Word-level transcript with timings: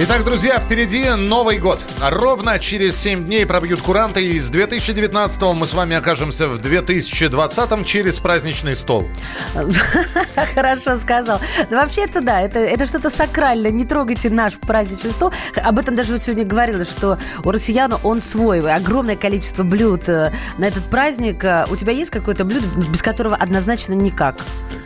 Итак, 0.00 0.22
друзья, 0.22 0.60
впереди 0.60 1.10
Новый 1.10 1.58
год. 1.58 1.82
Ровно 2.00 2.60
через 2.60 2.96
7 3.00 3.24
дней 3.24 3.44
пробьют 3.44 3.82
куранты. 3.82 4.24
И 4.24 4.38
с 4.38 4.48
2019 4.48 5.42
мы 5.54 5.66
с 5.66 5.74
вами 5.74 5.96
окажемся 5.96 6.46
в 6.46 6.60
2020 6.60 7.84
через 7.84 8.20
праздничный 8.20 8.76
стол. 8.76 9.08
Хорошо 10.54 10.94
сказал. 10.98 11.40
Да 11.68 11.82
вообще 11.82 12.02
это 12.02 12.20
да, 12.20 12.40
это, 12.40 12.60
это 12.60 12.86
что-то 12.86 13.10
сакральное. 13.10 13.72
Не 13.72 13.84
трогайте 13.84 14.30
наш 14.30 14.54
праздничный 14.54 15.10
стол. 15.10 15.32
Об 15.56 15.80
этом 15.80 15.96
даже 15.96 16.12
вот 16.12 16.22
сегодня 16.22 16.44
говорила, 16.44 16.84
что 16.84 17.18
у 17.42 17.50
россиян 17.50 17.92
он 18.04 18.20
свой. 18.20 18.60
Огромное 18.72 19.16
количество 19.16 19.64
блюд 19.64 20.08
э, 20.08 20.30
на 20.58 20.66
этот 20.66 20.84
праздник. 20.84 21.42
Э, 21.42 21.66
у 21.68 21.74
тебя 21.74 21.90
есть 21.90 22.12
какое-то 22.12 22.44
блюдо, 22.44 22.68
без 22.88 23.02
которого 23.02 23.34
однозначно 23.34 23.94
никак? 23.94 24.36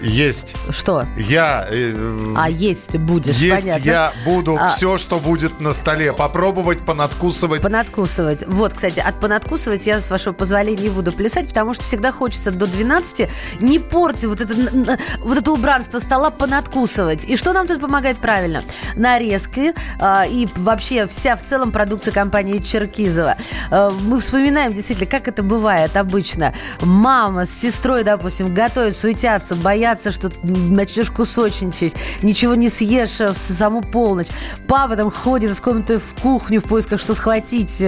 Есть. 0.02 0.54
Что? 0.70 1.06
Я... 1.16 1.66
Э, 1.70 2.34
а 2.36 2.50
есть 2.50 2.96
будешь, 2.98 3.36
Есть 3.36 3.64
понятно. 3.64 3.84
я 3.84 4.12
буду 4.24 4.56
А. 4.58 4.68
все, 4.68 4.98
что 4.98 5.18
будет 5.18 5.60
на 5.60 5.72
столе. 5.72 6.12
Попробовать, 6.12 6.80
понадкусывать. 6.80 7.62
Понадкусывать. 7.62 8.44
Вот, 8.46 8.74
кстати, 8.74 8.98
от 9.00 9.18
понадкусывать 9.20 9.86
я, 9.86 10.00
с 10.00 10.10
вашего 10.10 10.32
позволения, 10.32 10.84
не 10.84 10.90
буду 10.90 11.12
плясать, 11.12 11.48
потому 11.48 11.72
что 11.74 11.84
всегда 11.84 12.10
хочется 12.10 12.50
до 12.50 12.66
12 12.66 13.28
не 13.60 13.78
портить 13.78 14.24
вот 14.24 14.40
это, 14.40 14.98
вот 15.20 15.38
это 15.38 15.52
убранство 15.52 15.98
стола, 15.98 16.30
понадкусывать. 16.30 17.24
И 17.24 17.36
что 17.36 17.52
нам 17.52 17.66
тут 17.66 17.80
помогает 17.80 18.18
правильно? 18.18 18.64
Нарезки 18.96 19.74
а, 20.00 20.24
и 20.26 20.48
вообще 20.56 21.06
вся 21.06 21.36
в 21.36 21.42
целом 21.42 21.70
продукция 21.70 22.12
компании 22.12 22.58
Черкизова. 22.58 23.36
А, 23.70 23.90
мы 23.90 24.20
вспоминаем 24.20 24.72
действительно, 24.72 25.08
как 25.08 25.28
это 25.28 25.42
бывает 25.42 25.96
обычно. 25.96 26.52
Мама 26.80 27.46
с 27.46 27.52
сестрой, 27.52 28.02
допустим, 28.04 28.52
готовят, 28.52 28.96
суетятся, 28.96 29.54
боятся, 29.54 29.91
что 30.00 30.30
начнешь 30.42 31.10
кусочничать, 31.10 31.94
ничего 32.22 32.54
не 32.54 32.68
съешь 32.68 33.20
в 33.20 33.36
саму 33.36 33.82
полночь. 33.82 34.28
Папа 34.66 34.96
там 34.96 35.10
ходит 35.10 35.50
из 35.50 35.60
комнаты 35.60 35.98
в 35.98 36.14
кухню 36.20 36.60
в 36.60 36.64
поисках, 36.64 37.00
что 37.00 37.14
схватить. 37.14 37.82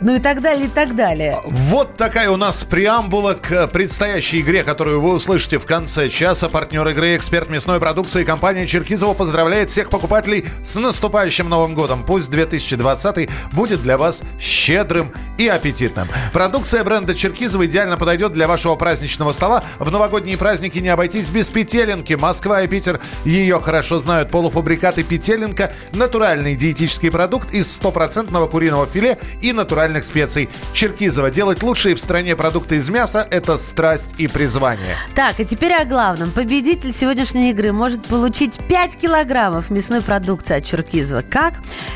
Ну 0.00 0.14
и 0.14 0.18
так 0.18 0.40
далее, 0.40 0.66
и 0.66 0.68
так 0.68 0.94
далее. 0.94 1.38
Вот 1.44 1.96
такая 1.96 2.30
у 2.30 2.36
нас 2.36 2.64
преамбула 2.64 3.34
к 3.34 3.68
предстоящей 3.68 4.40
игре, 4.40 4.62
которую 4.62 5.00
вы 5.00 5.14
услышите 5.14 5.58
в 5.58 5.66
конце 5.66 6.08
часа. 6.08 6.48
Партнер 6.48 6.86
игры 6.88 7.16
«Эксперт 7.16 7.48
мясной 7.48 7.80
продукции» 7.80 8.24
компания 8.24 8.66
Черкизова 8.66 9.14
поздравляет 9.14 9.70
всех 9.70 9.88
покупателей 9.88 10.46
с 10.62 10.76
наступающим 10.76 11.48
Новым 11.48 11.74
годом. 11.74 12.04
Пусть 12.04 12.30
2020 12.30 13.28
будет 13.52 13.82
для 13.82 13.96
вас 13.98 14.22
щедрым 14.40 15.12
и 15.38 15.48
аппетитным. 15.48 16.08
Продукция 16.32 16.84
бренда 16.84 17.14
Черкизова 17.14 17.66
идеально 17.66 17.96
подойдет 17.96 18.32
для 18.32 18.48
вашего 18.48 18.74
праздничного 18.74 19.32
стола. 19.32 19.64
В 19.78 19.90
новогодние 19.90 20.36
праздники 20.36 20.78
не 20.78 20.88
обойтись 20.88 21.30
без 21.30 21.45
петелинки. 21.48 22.14
Москва 22.14 22.62
и 22.62 22.68
Питер 22.68 23.00
ее 23.24 23.58
хорошо 23.58 23.98
знают. 23.98 24.30
Полуфабрикаты 24.30 25.02
петелинка– 25.02 25.72
натуральный 25.92 26.56
диетический 26.56 27.10
продукт 27.10 27.52
из 27.52 27.72
стопроцентного 27.72 28.46
куриного 28.46 28.86
филе 28.86 29.18
и 29.42 29.52
натуральных 29.52 30.04
специй. 30.04 30.48
Черкизова. 30.72 31.30
Делать 31.30 31.62
лучшие 31.62 31.94
в 31.94 32.00
стране 32.00 32.36
продукты 32.36 32.76
из 32.76 32.88
мяса– 32.90 33.26
это 33.30 33.58
страсть 33.58 34.14
и 34.18 34.26
призвание. 34.26 34.96
Так, 35.14 35.40
и 35.40 35.44
теперь 35.44 35.72
о 35.74 35.84
главном. 35.84 36.30
Победитель 36.30 36.92
сегодняшней 36.92 37.50
игры 37.50 37.72
может 37.72 38.04
получить 38.04 38.58
5 38.68 38.96
килограммов 38.96 39.70
мясной 39.70 40.00
продукции 40.00 40.56
от 40.56 40.64
Чуркизова. 40.64 41.22
Как? 41.22 41.54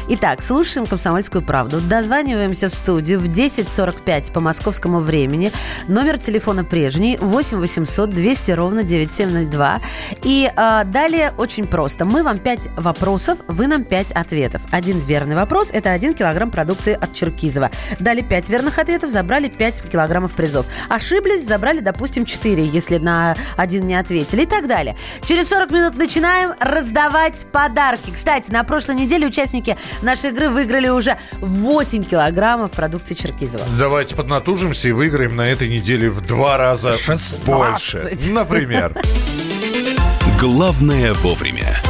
Итак, 0.08 0.42
слушаем 0.42 0.86
«Комсомольскую 0.86 1.42
правду». 1.42 1.80
Дозваниваемся 1.80 2.68
в 2.68 2.74
студию 2.74 3.20
в 3.20 3.28
10.45 3.28 4.32
по 4.32 4.40
московскому 4.40 5.00
времени. 5.00 5.52
Номер 5.88 6.18
телефона 6.18 6.64
прежний 6.64 7.16
8 7.16 7.58
800 7.58 8.10
200 8.10 8.50
ровно 8.52 8.82
9702. 8.82 9.39
И 10.22 10.50
а, 10.56 10.84
далее 10.84 11.32
очень 11.36 11.66
просто. 11.66 12.04
Мы 12.04 12.22
вам 12.22 12.38
5 12.38 12.70
вопросов, 12.76 13.38
вы 13.48 13.66
нам 13.66 13.84
5 13.84 14.12
ответов. 14.12 14.62
Один 14.70 14.98
верный 14.98 15.36
вопрос– 15.36 15.70
это 15.72 15.90
1 15.92 16.14
килограмм 16.14 16.50
продукции 16.50 16.98
от 17.00 17.14
Черкизова. 17.14 17.70
Дали 17.98 18.22
5 18.22 18.50
верных 18.50 18.78
ответов, 18.78 19.10
забрали 19.10 19.48
5 19.48 19.82
килограммов 19.90 20.32
призов. 20.32 20.66
Ошиблись, 20.88 21.46
забрали, 21.46 21.80
допустим, 21.80 22.24
4, 22.24 22.66
если 22.66 22.98
на 22.98 23.36
один 23.56 23.86
не 23.86 23.94
ответили 23.94 24.42
и 24.42 24.46
так 24.46 24.66
далее. 24.66 24.96
Через 25.22 25.48
40 25.48 25.70
минут 25.70 25.96
начинаем 25.96 26.52
раздавать 26.60 27.46
подарки. 27.52 28.10
Кстати, 28.10 28.50
на 28.50 28.64
прошлой 28.64 28.96
неделе 28.96 29.26
участники 29.26 29.76
нашей 30.02 30.30
игры 30.30 30.48
выиграли 30.48 30.88
уже 30.88 31.16
8 31.40 32.04
килограммов 32.04 32.70
продукции 32.70 33.14
Черкизова. 33.14 33.64
Давайте 33.78 34.14
поднатужимся 34.14 34.88
и 34.88 34.92
выиграем 34.92 35.36
на 35.36 35.48
этой 35.48 35.68
неделе 35.68 36.10
в 36.10 36.20
два 36.20 36.56
раза 36.56 36.92
16. 36.92 37.44
больше. 37.44 38.16
Например. 38.30 38.92
Главное 40.38 41.12
вовремя. 41.14 41.80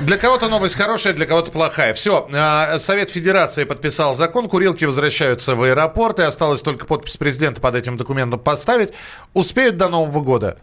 Для 0.00 0.16
кого-то 0.16 0.48
новость 0.48 0.76
хорошая, 0.76 1.12
для 1.12 1.26
кого-то 1.26 1.50
плохая. 1.50 1.92
Все, 1.92 2.26
Совет 2.78 3.10
Федерации 3.10 3.64
подписал 3.64 4.14
закон, 4.14 4.48
курилки 4.48 4.86
возвращаются 4.86 5.54
в 5.54 5.62
аэропорт, 5.62 6.18
и 6.20 6.22
осталось 6.22 6.62
только 6.62 6.86
подпись 6.86 7.18
президента 7.18 7.60
под 7.60 7.74
этим 7.74 7.98
документом 7.98 8.40
поставить. 8.40 8.94
Успеют 9.34 9.76
до 9.76 9.90
Нового 9.90 10.20
года? 10.22 10.58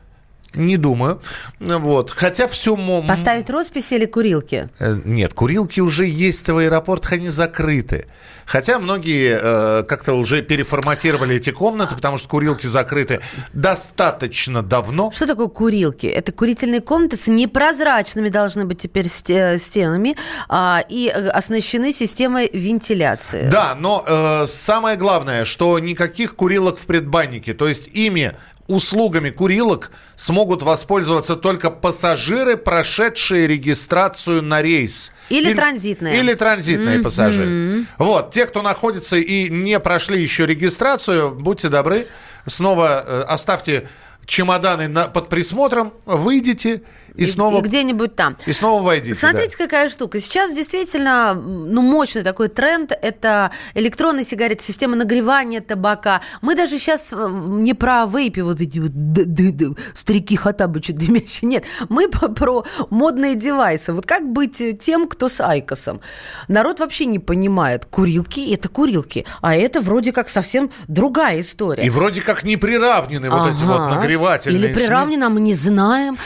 Не 0.53 0.77
думаю. 0.77 1.21
Вот. 1.59 2.11
Хотя 2.11 2.47
все... 2.47 2.75
Поставить 3.07 3.49
росписи 3.49 3.95
или 3.95 4.05
курилки? 4.05 4.69
Э, 4.79 4.99
Нет, 5.05 5.33
курилки 5.33 5.79
уже 5.79 6.05
есть 6.05 6.47
в 6.47 6.57
аэропортах, 6.57 7.13
они 7.13 7.29
закрыты. 7.29 8.05
Хотя 8.45 8.79
многие 8.79 9.37
э, 9.39 9.83
как-то 9.83 10.13
уже 10.13 10.41
переформатировали 10.41 11.35
эти 11.35 11.49
комнаты, 11.49 11.95
потому 11.95 12.17
что 12.17 12.29
курилки 12.29 12.65
закрыты 12.65 13.19
достаточно 13.51 14.63
давно. 14.63 15.11
Что 15.11 15.27
такое 15.27 15.47
курилки? 15.47 16.07
Это 16.07 16.31
курительные 16.31 16.79
комнаты 16.79 17.17
с 17.17 17.27
непрозрачными 17.27 18.29
должны 18.29 18.63
быть 18.63 18.79
теперь 18.79 19.09
сте- 19.09 19.57
стенами 19.57 20.15
а, 20.47 20.81
и 20.87 21.11
э, 21.13 21.27
оснащены 21.27 21.91
системой 21.91 22.49
вентиляции. 22.53 23.49
Да, 23.51 23.75
но 23.77 24.03
э, 24.07 24.45
самое 24.47 24.95
главное, 24.95 25.43
что 25.43 25.77
никаких 25.79 26.35
курилок 26.37 26.79
в 26.79 26.85
предбаннике. 26.85 27.53
То 27.53 27.67
есть 27.67 27.89
ими 27.91 28.33
услугами 28.67 29.29
курилок 29.29 29.91
смогут 30.16 30.63
воспользоваться 30.63 31.35
только 31.35 31.69
пассажиры, 31.69 32.57
прошедшие 32.57 33.47
регистрацию 33.47 34.41
на 34.44 34.61
рейс. 34.61 35.11
Или 35.29 35.53
транзитные. 35.53 36.19
Или 36.19 36.33
транзитные 36.33 37.00
пассажиры. 37.00 37.85
Вот, 37.97 38.31
те, 38.31 38.45
кто 38.45 38.61
находится 38.61 39.17
и 39.17 39.50
не 39.50 39.79
прошли 39.79 40.22
еще 40.22 40.45
регистрацию, 40.45 41.31
будьте 41.31 41.69
добры, 41.69 42.07
снова 42.45 43.03
э, 43.06 43.22
оставьте 43.27 43.88
чемоданы 44.25 44.88
на, 44.88 45.06
под 45.06 45.29
присмотром, 45.29 45.94
выйдите 46.06 46.81
и, 47.17 47.23
И- 47.23 47.25
снова... 47.25 47.57
и 47.59 47.61
где-нибудь 47.61 48.16
там. 48.16 48.38
И 48.45 48.53
снова 48.53 48.81
войдите. 48.83 49.13
Смотрите, 49.19 49.57
какая 49.57 49.89
штука. 49.89 50.19
Сейчас 50.19 50.53
действительно 50.53 51.33
ну, 51.33 51.81
мощный 51.81 52.23
такой 52.23 52.47
тренд. 52.47 52.91
Это 52.91 53.51
электронные 53.73 54.23
сигареты, 54.23 54.63
система 54.63 54.95
нагревания 54.95 55.61
табака. 55.61 56.22
Мы 56.41 56.56
даже 56.56 56.77
сейчас 56.77 57.13
не 57.13 57.73
про 57.73 58.06
вейпи, 58.06 58.41
вот 58.41 58.61
эти 58.61 58.79
вот 58.79 58.91
д- 58.94 59.25
д- 59.25 59.51
д- 59.51 59.75
старики 59.95 60.35
хатабычек 60.35 60.95
дымящие. 60.95 61.50
Нет, 61.50 61.63
мы 61.89 62.07
про 62.09 62.63
модные 62.89 63.35
девайсы. 63.35 63.94
Вот 63.94 64.06
как 64.06 64.31
быть 64.31 64.61
тем, 64.79 65.07
кто 65.07 65.27
с 65.29 65.41
Айкосом? 65.41 66.01
Народ 66.47 66.79
вообще 66.79 67.06
не 67.06 67.19
понимает. 67.19 67.85
Курилки– 67.85 68.53
это 68.53 68.69
курилки. 68.69 69.25
А 69.41 69.56
это 69.56 69.81
вроде 69.81 70.11
как 70.11 70.29
совсем 70.29 70.69
другая 70.88 71.39
история. 71.41 71.83
И 71.83 71.89
вроде 71.89 72.22
как 72.22 72.44
не 72.44 72.57
приравнены 72.57 73.29
вот 73.29 73.51
эти 73.51 73.63
вот 73.63 73.79
Ага. 73.79 73.95
нагревательные 73.95 74.66
Или 74.66 74.73
приравнены, 74.73 75.23
а 75.23 75.29
мы 75.29 75.39
не 75.41 75.53
знаем. 75.53 76.17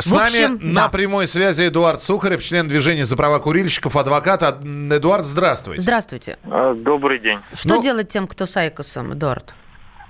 С 0.00 0.06
В 0.10 0.14
нами 0.14 0.44
общем, 0.54 0.72
на 0.72 0.82
да. 0.82 0.88
прямой 0.88 1.26
связи 1.26 1.68
Эдуард 1.68 2.00
Сухарев, 2.02 2.42
член 2.42 2.66
движения 2.68 3.04
за 3.04 3.16
права 3.16 3.38
курильщиков, 3.38 3.96
адвокат. 3.96 4.42
Эдуард, 4.64 5.24
здравствуйте. 5.24 5.82
Здравствуйте. 5.82 6.38
А, 6.44 6.74
Добрый 6.74 7.18
день. 7.18 7.40
Что 7.54 7.74
Ну- 7.76 7.82
делать 7.82 8.08
тем, 8.08 8.26
кто 8.26 8.46
с 8.46 8.56
Айкосом, 8.56 9.12
Эдуард? 9.12 9.54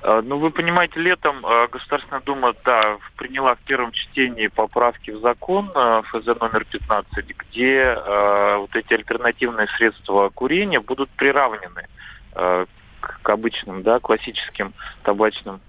А, 0.03 0.23
Ну, 0.23 0.39
вы 0.39 0.51
понимаете, 0.51 1.01
летом 1.01 1.45
а, 1.45 1.67
Государственная 1.67 2.21
Дума, 2.23 2.55
да, 2.65 2.99
приняла 3.17 3.55
в 3.55 3.59
первом 3.61 3.93
чтении 3.93 4.47
поправки 4.47 5.11
в 5.11 5.21
закон 5.21 5.69
ФЗ 5.73 6.27
номер 6.41 6.65
15, 6.71 7.27
где 7.37 7.83
а, 7.97 8.59
вот 8.59 8.75
эти 8.77 8.95
альтернативные 8.95 9.67
средства 9.77 10.29
курения 10.31 10.81
будут 10.81 11.11
приравнены 11.11 11.87
а, 12.35 12.67
к, 13.01 13.29
обычным, 13.29 13.83
да, 13.83 13.99
классическим 13.99 14.73
табачным 15.03 15.61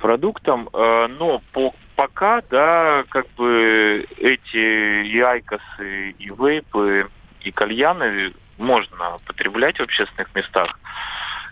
продуктам. 0.00 0.68
А, 0.72 1.08
Но 1.08 1.40
по, 1.52 1.74
пока, 1.98 2.42
да, 2.48 3.02
как 3.08 3.26
бы 3.36 4.06
эти 4.18 5.02
и 5.02 5.20
айкосы, 5.20 6.10
и 6.10 6.30
вейпы, 6.30 7.10
и 7.40 7.50
кальяны 7.50 8.32
можно 8.56 9.16
потреблять 9.26 9.78
в 9.78 9.82
общественных 9.82 10.32
местах. 10.32 10.78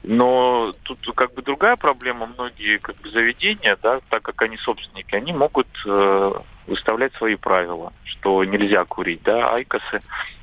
Но 0.05 0.73
тут 0.85 1.01
как 1.17 1.35
бы 1.35 1.43
другая 1.43 1.75
проблема. 1.75 2.27
Многие 2.27 2.79
как 2.79 2.95
бы 2.99 3.11
заведения, 3.11 3.77
да, 3.83 3.99
так 4.09 4.23
как 4.23 4.41
они 4.43 4.57
собственники, 4.59 5.17
они 5.17 5.33
могут 5.33 5.67
э, 5.85 6.33
выставлять 6.69 7.13
свои 7.15 7.35
правила, 7.35 7.93
что 8.05 8.45
нельзя 8.45 8.85
курить, 8.85 9.25
да, 9.25 9.53
айкосы 9.53 10.01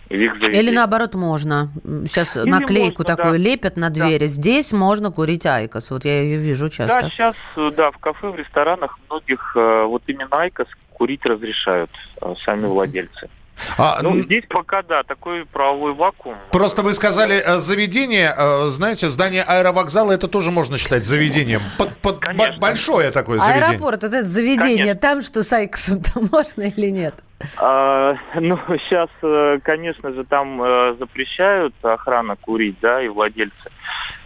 Или 0.09 0.71
наоборот 0.71 1.15
можно. 1.15 1.71
Сейчас 2.05 2.35
Или 2.37 2.49
наклейку 2.49 3.03
можно, 3.03 3.15
такую 3.15 3.33
да. 3.33 3.37
лепят 3.37 3.77
на 3.77 3.89
двери. 3.89 4.25
Да. 4.25 4.27
Здесь 4.27 4.71
можно 4.71 5.11
курить 5.11 5.45
IQOS. 5.45 5.91
Вот 5.91 6.05
я 6.05 6.21
ее 6.21 6.37
вижу 6.37 6.69
часто. 6.69 7.01
Да, 7.01 7.09
сейчас, 7.09 7.35
да, 7.75 7.91
в 7.91 7.97
кафе, 7.97 8.29
в 8.29 8.35
ресторанах 8.35 8.99
многих 9.09 9.53
э, 9.55 9.85
вот 9.85 10.03
именно 10.07 10.27
IQOS 10.31 10.67
курить 10.91 11.25
разрешают 11.25 11.89
э, 12.21 12.33
сами 12.45 12.65
владельцы. 12.65 13.29
А, 13.77 13.99
ну, 14.01 14.19
здесь 14.21 14.43
пока, 14.49 14.81
да, 14.81 15.03
такой 15.03 15.45
правовой 15.45 15.93
вакуум. 15.93 16.37
Просто 16.51 16.81
вы 16.81 16.93
сказали 16.93 17.35
э, 17.35 17.59
заведение, 17.59 18.33
знаете, 18.67 19.09
здание 19.09 19.43
аэровокзала, 19.43 20.11
это 20.11 20.27
тоже 20.27 20.49
можно 20.49 20.77
считать 20.77 21.05
заведением. 21.05 21.61
Под, 21.77 21.95
под 21.97 22.19
большое 22.59 23.11
такое 23.11 23.37
заведение. 23.39 23.69
Аэропорт, 23.69 24.01
вот 24.03 24.13
это 24.13 24.27
заведение, 24.27 24.77
Конечно. 24.77 24.99
там 24.99 25.21
что 25.21 25.43
с 25.43 25.53
IQOS 25.53 25.83
ом-то 25.83 26.19
можно 26.31 26.63
или 26.63 26.89
нет? 26.89 27.15
А, 27.57 28.15
ну, 28.35 28.59
сейчас, 28.85 29.09
э, 29.21 29.59
конечно 29.63 30.11
же, 30.11 30.23
там 30.23 30.97
запрещают 30.97 31.73
охрана 31.83 32.35
курить, 32.35 32.77
да, 32.81 33.01
и 33.01 33.07
владельцы 33.07 33.71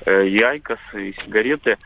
и 0.05 0.41
IQOS, 0.41 0.79
и 0.93 1.13
сигареты. 1.23 1.77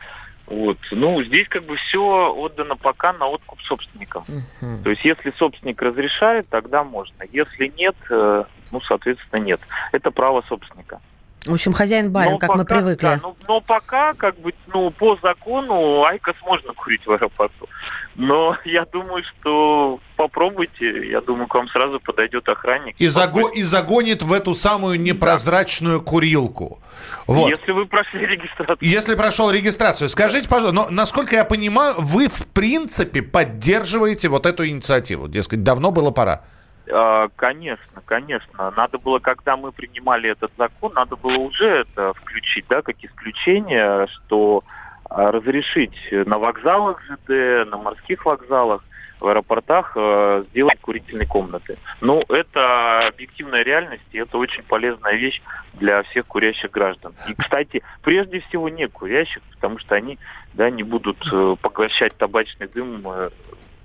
Вот. 0.46 0.78
Ну, 0.90 1.22
здесь 1.22 1.48
как 1.48 1.64
бы 1.64 1.76
все 1.76 2.34
отдано 2.34 2.76
пока 2.76 3.12
на 3.12 3.26
откуп 3.26 3.60
собственникам. 3.62 4.24
Uh-huh. 4.28 4.82
То 4.82 4.90
есть, 4.90 5.04
если 5.04 5.32
собственник 5.38 5.80
разрешает, 5.80 6.48
тогда 6.48 6.84
можно. 6.84 7.24
Если 7.32 7.68
нет, 7.68 7.96
э, 8.10 8.44
ну, 8.70 8.80
соответственно, 8.82 9.40
нет. 9.40 9.60
Это 9.92 10.10
право 10.10 10.42
собственника. 10.48 11.00
В 11.46 11.52
общем, 11.52 11.72
хозяин 11.72 12.12
барин, 12.12 12.32
но 12.32 12.38
как 12.38 12.50
пока, 12.50 12.58
мы 12.58 12.64
привыкли. 12.64 13.06
Да, 13.06 13.20
ну, 13.20 13.36
но 13.48 13.60
пока, 13.60 14.14
как 14.14 14.38
бы, 14.38 14.54
ну, 14.72 14.90
по 14.92 15.18
закону 15.20 16.04
IQOS 16.04 16.36
можно 16.42 16.72
курить 16.72 17.04
в 17.04 17.10
аэропорту. 17.10 17.68
Но 18.14 18.56
я 18.64 18.84
думаю, 18.84 19.24
что 19.24 19.98
попробуйте, 20.16 21.08
я 21.08 21.20
думаю, 21.20 21.48
к 21.48 21.54
вам 21.54 21.68
сразу 21.68 21.98
подойдет 21.98 22.48
охранник. 22.48 22.94
И, 22.98 23.08
заго 23.08 23.48
и 23.48 23.62
загонит 23.62 24.22
в 24.22 24.32
эту 24.32 24.54
самую 24.54 25.00
непрозрачную 25.00 25.98
да. 25.98 26.04
курилку. 26.04 26.80
Вот. 27.26 27.50
Если 27.50 27.72
вы 27.72 27.86
прошли 27.86 28.24
регистрацию. 28.24 28.78
Если 28.80 29.16
прошел 29.16 29.50
регистрацию. 29.50 30.08
Скажите, 30.08 30.48
пожалуйста, 30.48 30.74
но, 30.74 30.90
насколько 30.90 31.34
я 31.34 31.44
понимаю, 31.44 31.94
вы 31.98 32.28
в 32.28 32.46
принципе 32.48 33.20
поддерживаете 33.20 34.28
вот 34.28 34.46
эту 34.46 34.66
инициативу. 34.66 35.26
Дескать, 35.26 35.64
давно 35.64 35.90
было 35.90 36.12
пора. 36.12 36.44
А, 36.90 37.28
конечно, 37.36 38.02
конечно. 38.04 38.72
Надо 38.76 38.98
было, 38.98 39.18
когда 39.18 39.56
мы 39.56 39.72
принимали 39.72 40.30
этот 40.30 40.52
закон, 40.56 40.92
надо 40.94 41.16
было 41.16 41.38
уже 41.38 41.68
это 41.68 42.12
включить, 42.14 42.66
да, 42.68 42.82
как 42.82 42.96
исключение, 43.02 44.06
что 44.08 44.62
а, 45.08 45.30
разрешить 45.30 45.96
на 46.10 46.38
вокзалах 46.38 47.02
ЖД, 47.02 47.68
на 47.68 47.76
морских 47.76 48.24
вокзалах, 48.24 48.82
в 49.22 49.28
аэропортах 49.28 49.92
э, 49.94 50.44
сделать 50.50 50.80
курительные 50.80 51.28
комнаты. 51.28 51.78
Ну, 52.00 52.22
это 52.28 53.06
объективная 53.06 53.62
реальность, 53.62 54.02
и 54.10 54.18
это 54.18 54.36
очень 54.36 54.64
полезная 54.64 55.14
вещь 55.14 55.40
для 55.74 56.02
всех 56.02 56.26
курящих 56.26 56.70
граждан. 56.72 57.14
И, 57.28 57.34
кстати, 57.34 57.82
прежде 58.02 58.40
всего 58.40 58.68
не 58.68 58.88
курящих, 58.88 59.40
потому 59.54 59.78
что 59.78 59.94
они 59.94 60.18
да, 60.54 60.70
не 60.70 60.82
будут 60.82 61.18
э, 61.32 61.56
поглощать 61.60 62.16
табачный 62.16 62.66
дым 62.66 63.00
э, 63.06 63.30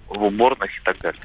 в 0.09 0.23
уборных 0.23 0.69
и 0.69 0.81
так 0.83 0.97
далее. 0.99 1.21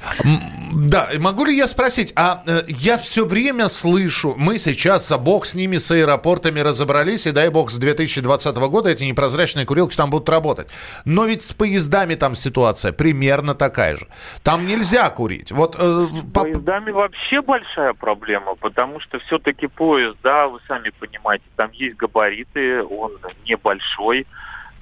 Да, 0.73 1.07
могу 1.19 1.45
ли 1.45 1.55
я 1.55 1.67
спросить, 1.67 2.13
а 2.15 2.43
э, 2.45 2.61
я 2.67 2.97
все 2.97 3.25
время 3.25 3.67
слышу, 3.67 4.33
мы 4.37 4.57
сейчас, 4.57 5.11
а 5.11 5.17
бог 5.17 5.45
с 5.45 5.55
ними, 5.55 5.77
с 5.77 5.91
аэропортами 5.91 6.59
разобрались, 6.59 7.27
и 7.27 7.31
дай 7.31 7.49
бог 7.49 7.69
с 7.69 7.77
2020 7.77 8.55
года 8.55 8.89
эти 8.89 9.03
непрозрачные 9.03 9.65
курилки 9.65 9.95
там 9.95 10.09
будут 10.09 10.29
работать. 10.29 10.67
Но 11.05 11.25
ведь 11.25 11.41
с 11.41 11.53
поездами 11.53 12.15
там 12.15 12.35
ситуация 12.35 12.91
примерно 12.91 13.53
такая 13.55 13.97
же. 13.97 14.07
Там 14.43 14.65
нельзя 14.67 15.09
курить. 15.09 15.51
Вот, 15.51 15.75
э, 15.79 16.05
с 16.05 16.31
поездами 16.33 16.91
вообще 16.91 17.41
большая 17.41 17.93
проблема, 17.93 18.55
потому 18.55 18.99
что 18.99 19.19
все-таки 19.19 19.67
поезд, 19.67 20.17
да, 20.23 20.47
вы 20.47 20.59
сами 20.67 20.91
понимаете, 20.99 21.45
там 21.55 21.71
есть 21.71 21.95
габариты, 21.97 22.83
он 22.83 23.11
небольшой, 23.45 24.25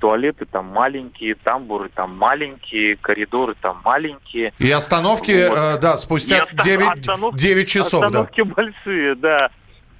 туалеты 0.01 0.45
там 0.45 0.65
маленькие, 0.65 1.35
тамбуры 1.35 1.89
там 1.93 2.17
маленькие, 2.17 2.97
коридоры 2.97 3.55
там 3.61 3.81
маленькие. 3.85 4.51
И 4.57 4.69
остановки, 4.71 5.47
вот. 5.47 5.57
э, 5.57 5.77
да, 5.79 5.95
спустя 5.95 6.39
и 6.39 6.63
9, 6.63 6.99
остановки, 6.99 7.37
9 7.37 7.67
часов. 7.69 8.03
Остановки 8.03 8.43
да. 8.43 8.53
большие, 8.53 9.15
да. 9.15 9.51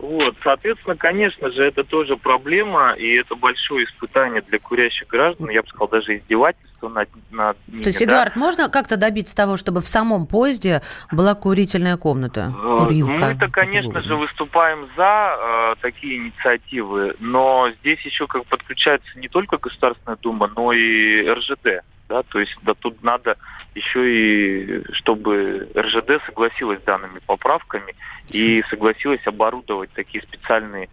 Вот, 0.02 0.36
соответственно, 0.44 0.96
конечно 0.96 1.52
же, 1.52 1.64
это 1.64 1.84
тоже 1.84 2.18
проблема, 2.18 2.94
и 2.94 3.18
это 3.18 3.36
большое 3.36 3.86
испытание 3.86 4.42
для 4.42 4.58
курящих 4.58 5.08
граждан, 5.08 5.52
я 5.52 5.62
бы 5.62 5.68
сказал, 5.68 5.90
даже 5.90 6.18
издевательство 6.18 6.90
над, 6.90 7.08
над 7.30 7.56
ними. 7.68 7.84
То 7.84 7.90
есть, 7.90 8.02
Эдуард, 8.02 8.34
да? 8.34 8.40
можно 8.40 8.68
как-то 8.70 8.98
добиться 8.98 9.36
того, 9.36 9.58
чтобы 9.58 9.80
в 9.80 9.88
самом 9.88 10.26
поезде 10.26 10.82
была 11.12 11.36
курительная 11.36 11.98
комната, 11.98 12.52
э, 12.52 12.80
курилка? 12.80 13.28
Мы-то, 13.28 13.48
конечно 13.50 14.02
же, 14.02 14.16
выступаем 14.16 14.90
за 14.98 15.36
э, 15.38 15.76
такие 15.82 16.18
инициативы, 16.18 17.16
но 17.20 17.70
здесь 17.82 18.00
еще 18.02 18.26
как 18.26 18.48
подключается 18.48 19.20
не 19.20 19.28
только 19.28 19.60
Государственная 19.60 20.18
Дума, 20.18 20.52
но 20.56 20.74
и 20.74 21.30
РЖД, 21.30 21.84
да, 22.10 22.24
то 22.24 22.40
есть 22.40 22.58
да, 22.64 22.74
тут 22.74 23.04
надо 23.04 23.38
еще 23.76 24.12
и 24.12 24.84
чтобы 24.94 25.70
РЖД 25.76 26.24
согласилась 26.26 26.80
с 26.80 26.84
данными 26.84 27.20
поправками 27.26 27.96
и 28.32 28.64
согласилась 28.70 29.26
оборудовать 29.26 29.92
такие 29.94 30.22
специальные 30.24 30.90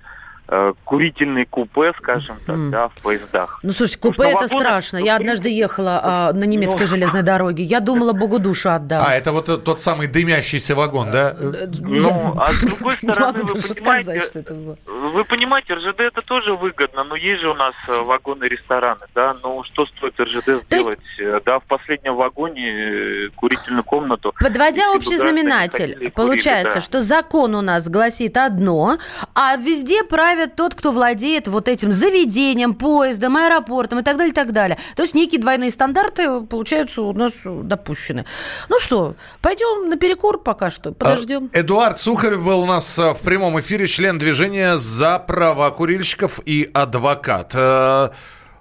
курительные 0.84 1.44
купе, 1.44 1.92
скажем 1.98 2.36
так, 2.46 2.56
mm. 2.56 2.70
да, 2.70 2.88
в 2.88 2.94
поездах. 3.02 3.60
Ну, 3.62 3.72
слушайте, 3.72 4.00
купе 4.00 4.28
это 4.28 4.42
вагонах, 4.42 4.50
страшно. 4.50 4.96
Я 4.96 5.16
однажды 5.16 5.50
ехала 5.50 6.00
а, 6.02 6.32
на 6.32 6.44
немецкой 6.44 6.82
ну... 6.82 6.86
железной 6.86 7.22
дороге. 7.22 7.64
Я 7.64 7.80
думала, 7.80 8.14
богу 8.14 8.38
душу 8.38 8.70
отдам. 8.70 9.04
А, 9.06 9.14
это 9.14 9.32
вот 9.32 9.64
тот 9.64 9.80
самый 9.80 10.06
дымящийся 10.06 10.74
вагон, 10.74 11.10
да? 11.10 11.36
Ну, 11.80 12.34
а 12.38 12.50
с 12.50 12.60
другой 12.62 12.92
стороны, 13.02 13.44
вы 13.44 13.74
понимаете, 13.74 14.20
что 14.22 14.38
это 14.38 14.54
было. 14.54 14.78
вы 14.86 15.24
понимаете, 15.24 15.74
РЖД 15.74 16.00
это 16.00 16.22
тоже 16.22 16.54
выгодно, 16.54 17.04
но 17.04 17.16
есть 17.16 17.42
же 17.42 17.50
у 17.50 17.54
нас 17.54 17.74
э, 17.86 17.92
вагоны-рестораны, 17.92 19.06
да, 19.14 19.36
ну, 19.42 19.62
что 19.64 19.84
стоит 19.86 20.18
РЖД 20.18 20.64
сделать? 20.64 20.98
Да, 21.44 21.58
в 21.58 21.64
последнем 21.64 22.16
вагоне 22.16 23.26
э, 23.26 23.28
курительную 23.36 23.84
комнату. 23.84 24.34
Подводя 24.40 24.92
общий 24.92 25.18
знаменатель, 25.18 26.10
получается, 26.14 26.80
что 26.80 27.02
закон 27.02 27.54
у 27.54 27.60
нас 27.60 27.88
гласит 27.88 28.38
одно, 28.38 28.98
а 29.34 29.56
везде 29.56 30.04
правильно 30.04 30.37
правит 30.38 30.54
тот, 30.54 30.74
кто 30.76 30.92
владеет 30.92 31.48
вот 31.48 31.68
этим 31.68 31.90
заведением, 31.90 32.74
поездом, 32.74 33.36
аэропортом 33.36 33.98
и 33.98 34.02
так 34.02 34.16
далее, 34.16 34.30
и 34.30 34.34
так 34.34 34.52
далее. 34.52 34.78
То 34.94 35.02
есть 35.02 35.14
некие 35.14 35.40
двойные 35.40 35.72
стандарты, 35.72 36.42
получаются, 36.42 37.02
у 37.02 37.12
нас 37.12 37.32
допущены. 37.44 38.24
Ну 38.68 38.78
что, 38.78 39.16
пойдем 39.42 39.88
на 39.88 39.96
перекур 39.96 40.38
пока 40.38 40.70
что, 40.70 40.92
подождем. 40.92 41.50
А, 41.52 41.58
Эдуард 41.58 41.98
Сухарев 41.98 42.44
был 42.44 42.60
у 42.60 42.66
нас 42.66 42.98
э, 43.00 43.14
в 43.14 43.20
прямом 43.22 43.58
эфире, 43.58 43.88
член 43.88 44.18
движения 44.18 44.78
за 44.78 45.18
права 45.18 45.70
курильщиков 45.70 46.40
и 46.44 46.70
адвокат. 46.72 47.54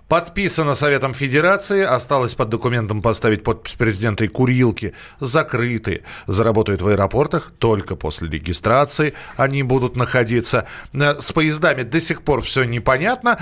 Подписано 0.08 0.74
Советом 0.74 1.14
Федерации. 1.14 1.84
Осталось 1.84 2.34
под 2.34 2.48
документом 2.48 3.02
поставить 3.02 3.44
подпись 3.44 3.74
президента 3.74 4.24
и 4.24 4.30
курилки. 4.30 4.94
Закрыты. 5.20 6.04
Заработают 6.28 6.82
в 6.82 6.88
аэропортах 6.88 7.52
только 7.60 7.98
после 7.98 8.30
регистрации. 8.30 9.14
Они 9.36 9.64
будут 9.64 9.98
находиться. 9.98 10.66
Э, 10.94 11.20
с 11.20 11.34
поездами 11.34 11.84
до 11.84 12.00
сих 12.00 12.22
пор 12.22 12.42
все 12.42 12.64
непонятно. 12.64 13.38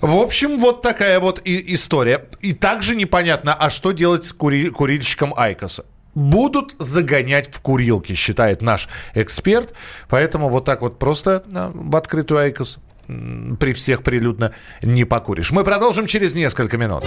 В 0.00 0.16
общем, 0.16 0.58
вот 0.58 0.80
такая 0.80 1.20
вот 1.20 1.42
и 1.44 1.74
история. 1.74 2.24
И 2.40 2.54
также 2.54 2.96
непонятно, 2.96 3.52
а 3.52 3.68
что 3.68 3.92
делать 3.92 4.24
с 4.24 4.32
кури- 4.32 4.70
курильщиком 4.70 5.34
IQOS 5.36 5.68
а? 5.68 5.84
будут 6.14 6.74
загонять 6.80 7.54
в 7.54 7.60
курилки, 7.60 8.14
считает 8.14 8.60
наш 8.60 8.88
эксперт. 9.14 9.72
Поэтому 10.08 10.48
вот 10.48 10.64
так 10.64 10.80
вот 10.80 10.98
просто 10.98 11.44
э, 11.52 11.70
в 11.72 11.94
открытую 11.94 12.40
IQOS 12.40 12.78
при 13.58 13.72
всех 13.72 14.02
прилюдно 14.02 14.52
не 14.82 15.04
покуришь. 15.04 15.50
Мы 15.50 15.64
продолжим 15.64 16.06
через 16.06 16.34
несколько 16.34 16.76
минут. 16.76 17.04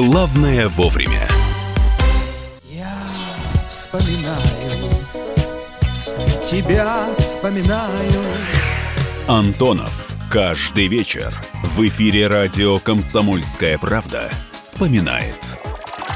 Главное 0.00 0.68
вовремя. 0.68 1.26
Я 2.62 2.94
вспоминаю 3.68 4.92
Тебя 6.48 7.08
вспоминаю 7.18 8.22
Антонов. 9.26 10.14
Каждый 10.30 10.86
вечер 10.86 11.34
в 11.64 11.84
эфире 11.88 12.28
радио 12.28 12.78
«Комсомольская 12.78 13.76
правда» 13.76 14.30
вспоминает. 14.52 15.44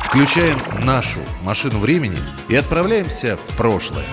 Включаем 0.05 0.61
нашу 0.85 1.19
машину 1.43 1.81
времени 1.81 2.23
и 2.49 2.55
отправляемся 2.55 3.37
в 3.37 3.57
прошлое. 3.57 4.05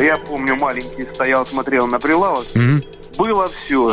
Я 0.00 0.16
помню, 0.16 0.56
маленький 0.56 1.04
стоял, 1.04 1.44
смотрел 1.44 1.86
на 1.86 2.00
прилавок. 2.00 2.46
Было 3.18 3.46
все. 3.48 3.92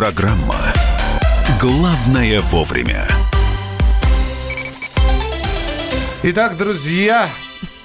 Программа 0.00 0.56
«Главное 1.60 2.40
вовремя». 2.40 3.06
Итак, 6.22 6.56
друзья, 6.56 7.28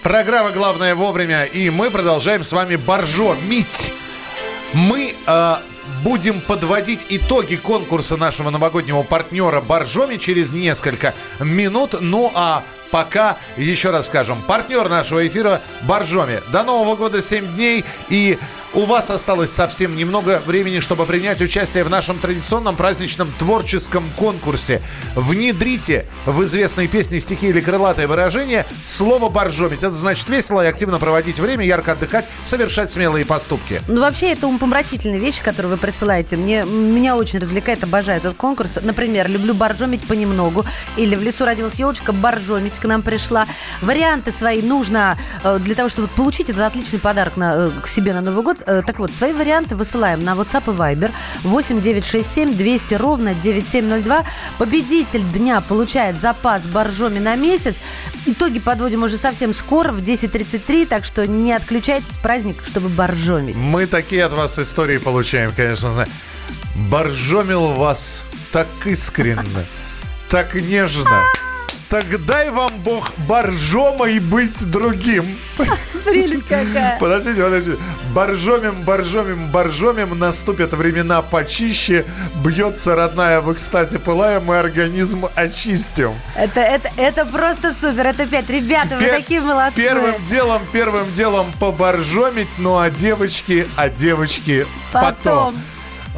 программа 0.02 0.52
«Главное 0.52 0.96
вовремя», 0.96 1.44
и 1.44 1.70
мы 1.70 1.92
продолжаем 1.92 2.46
с 2.46 2.54
вами 2.54 2.78
боржомить. 2.78 3.92
Мы 4.72 5.14
э, 5.28 5.56
будем 6.04 6.40
подводить 6.40 7.06
итоги 7.10 7.58
конкурса 7.58 8.16
нашего 8.16 8.50
новогоднего 8.50 9.04
партнера 9.04 9.60
Боржоми 9.60 10.16
через 10.16 10.54
несколько 10.54 11.16
минут. 11.42 11.98
Ну 12.00 12.32
а 12.34 12.64
пока, 12.92 13.40
еще 13.58 13.90
раз 13.90 14.08
скажем, 14.08 14.42
партнер 14.44 14.88
нашего 14.88 15.28
эфира 15.28 15.62
Боржоми. 15.82 16.42
До 16.50 16.64
Нового 16.64 16.96
года 16.96 17.22
7 17.22 17.56
дней 17.56 17.84
и 18.08 18.40
у 18.76 18.82
вас 18.82 19.10
осталось 19.10 19.52
совсем 19.52 19.96
немного 19.96 20.42
времени, 20.46 20.82
чтобы 20.82 21.06
принять 21.06 21.42
участие 21.42 21.86
в 21.86 21.90
нашем 21.90 22.20
традиционном 22.20 22.76
праздничном 22.76 23.32
творческом 23.40 24.04
конкурсе. 24.18 24.82
Внедрите 25.16 26.06
в 26.26 26.44
известной 26.44 26.88
песне 26.88 27.22
стихи 27.22 27.48
или 27.48 27.62
крылатое 27.62 28.08
выражение 28.08 28.66
слово 28.86 29.30
«боржомить». 29.30 29.84
Это 29.84 29.94
значит 29.94 30.28
весело 30.30 30.62
и 30.62 30.68
активно 30.68 31.00
проводить 31.00 31.40
время, 31.40 31.66
ярко 31.66 31.94
отдыхать, 31.94 32.26
совершать 32.44 32.92
смелые 32.92 33.24
поступки. 33.24 33.82
Ну, 33.88 34.02
вообще, 34.02 34.34
это 34.34 34.48
умопомрачительные 34.48 35.20
вещи, 35.20 35.42
которые 35.42 35.72
вы 35.72 35.78
присылаете. 35.78 36.36
Мне, 36.36 36.64
меня 36.64 37.16
очень 37.16 37.40
развлекает, 37.40 37.82
обожаю 37.84 38.18
этот 38.20 38.36
конкурс. 38.36 38.80
Например, 38.82 39.30
люблю 39.30 39.54
боржомить 39.54 40.06
понемногу. 40.06 40.66
Или 40.98 41.16
в 41.16 41.24
лесу 41.24 41.46
родилась 41.46 41.76
елочка, 41.76 42.12
боржомить 42.12 42.78
к 42.80 42.84
нам 42.84 43.02
пришла. 43.02 43.46
Варианты 43.82 44.32
свои 44.32 44.62
нужно 44.62 45.18
э, 45.44 45.60
для 45.60 45.76
того, 45.76 45.88
чтобы 45.88 46.10
получить 46.10 46.50
этот 46.50 46.64
отличный 46.64 47.00
подарок 47.00 47.38
на, 47.38 47.56
э, 47.56 47.72
к 47.82 47.88
себе 47.88 48.14
на 48.14 48.20
Новый 48.20 48.44
год. 48.44 48.65
Э, 48.66 48.82
Так 48.86 49.00
вот, 49.00 49.12
свои 49.14 49.32
варианты 49.32 49.76
высылаем 49.76 50.24
на 50.24 50.34
WhatsApp 50.34 50.74
и 50.74 50.78
Viber 50.78 51.12
8 51.44 51.82
967 51.82 52.56
200 52.56 52.96
ровно 52.96 53.34
9702. 53.34 54.24
Победитель 54.58 55.24
дня 55.32 55.62
получает 55.62 56.18
запас 56.18 56.66
боржоми 56.68 57.20
на 57.20 57.36
месяц. 57.36 57.76
Итоги 58.26 58.60
подводим 58.60 59.04
уже 59.04 59.18
совсем 59.18 59.54
скоро, 59.54 59.92
в 59.92 60.00
10.33, 60.00 60.88
так 60.88 61.06
что 61.06 61.28
не 61.28 61.54
отключайтесь. 61.54 62.18
Праздник, 62.22 62.58
чтобы 62.66 62.90
боржомить. 62.90 63.56
Мы 63.56 63.86
такие 63.86 64.24
от 64.24 64.34
вас 64.34 64.58
истории 64.60 64.98
получаем, 64.98 65.52
конечно. 65.56 66.06
Боржомил 66.90 67.74
вас 67.74 68.24
так 68.52 68.68
искренне, 68.86 69.44
так 70.30 70.56
нежно. 70.56 71.24
Так 71.96 72.26
дай 72.26 72.50
вам 72.50 72.72
Бог 72.84 73.14
боржома 73.20 74.10
и 74.10 74.20
быть 74.20 74.70
другим. 74.70 75.24
Прелесть 76.04 76.44
какая. 76.44 77.00
Подождите, 77.00 77.42
подождите. 77.42 77.78
Боржомим, 78.14 78.82
боржомим, 78.82 79.48
боржомим. 79.50 80.20
Наступят 80.20 80.74
времена 80.74 81.22
почище. 81.22 82.06
Бьется 82.44 82.96
родная 82.96 83.40
в 83.40 83.54
экстазе 83.54 83.98
пылая. 83.98 84.42
Мы 84.42 84.60
организм 84.60 85.28
очистим. 85.36 86.16
Это, 86.36 86.60
это, 86.60 86.92
это 86.98 87.26
просто 87.26 87.74
супер. 87.74 88.08
Это 88.08 88.28
пять. 88.28 88.50
Ребята, 88.50 88.98
вы 88.98 89.06
Пер- 89.06 89.16
такие 89.16 89.40
молодцы. 89.40 89.82
Первым 89.82 90.22
делом, 90.26 90.64
первым 90.74 91.10
делом 91.14 91.54
поборжомить. 91.62 92.50
Ну 92.58 92.78
а 92.78 92.90
девочки, 92.90 93.66
а 93.78 93.88
девочки 93.88 94.68
потом. 94.92 95.14
Потом. 95.24 95.56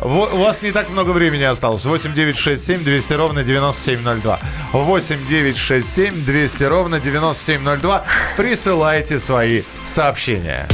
У 0.04 0.38
вас 0.38 0.62
не 0.62 0.72
так 0.72 0.89
много 0.89 1.12
времени 1.12 1.44
осталось. 1.44 1.86
8 1.86 2.13
9 2.13 2.38
6 2.38 2.63
7 2.63 2.84
200 2.84 3.13
ровно 3.13 3.44
9702. 3.44 4.39
8 4.72 5.25
9 5.27 5.58
6 5.58 5.94
7 5.94 6.25
200 6.25 6.63
ровно 6.63 7.00
9702. 7.00 8.04
Присылайте 8.36 9.20
свои 9.20 9.63
сообщения. 9.86 10.68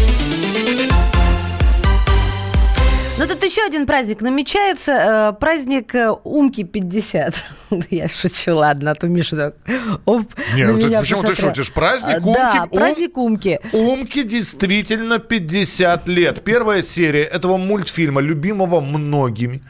Ну, 3.23 3.29
тут 3.29 3.43
еще 3.45 3.61
один 3.63 3.85
праздник 3.85 4.21
намечается. 4.21 4.91
э, 4.91 5.39
праздник 5.39 5.95
э, 5.95 6.11
Умки 6.25 6.63
50. 6.65 7.41
Я 7.89 8.09
шучу, 8.09 8.53
ладно, 8.55 8.91
а 8.91 8.95
то 8.95 9.07
Миша 9.07 9.35
так... 9.37 9.55
оп, 10.03 10.23
Не, 10.55 10.65
ну 10.67 10.77
ты 10.77 10.89
почему 10.99 11.21
ты 11.21 11.27
посмотрел. 11.29 11.49
шутишь? 11.49 11.71
Праздник 11.71 12.17
А, 12.17 12.19
Да, 12.19 12.65
Умки- 12.69 12.75
праздник 12.75 13.17
Умки. 13.17 13.59
Умке 13.71 14.23
действительно 14.25 15.19
50 15.19 16.07
лет. 16.09 16.43
Первая 16.43 16.81
серия 16.83 17.23
этого 17.23 17.55
мультфильма, 17.55 18.19
любимого 18.19 18.81
многими, 18.81 19.63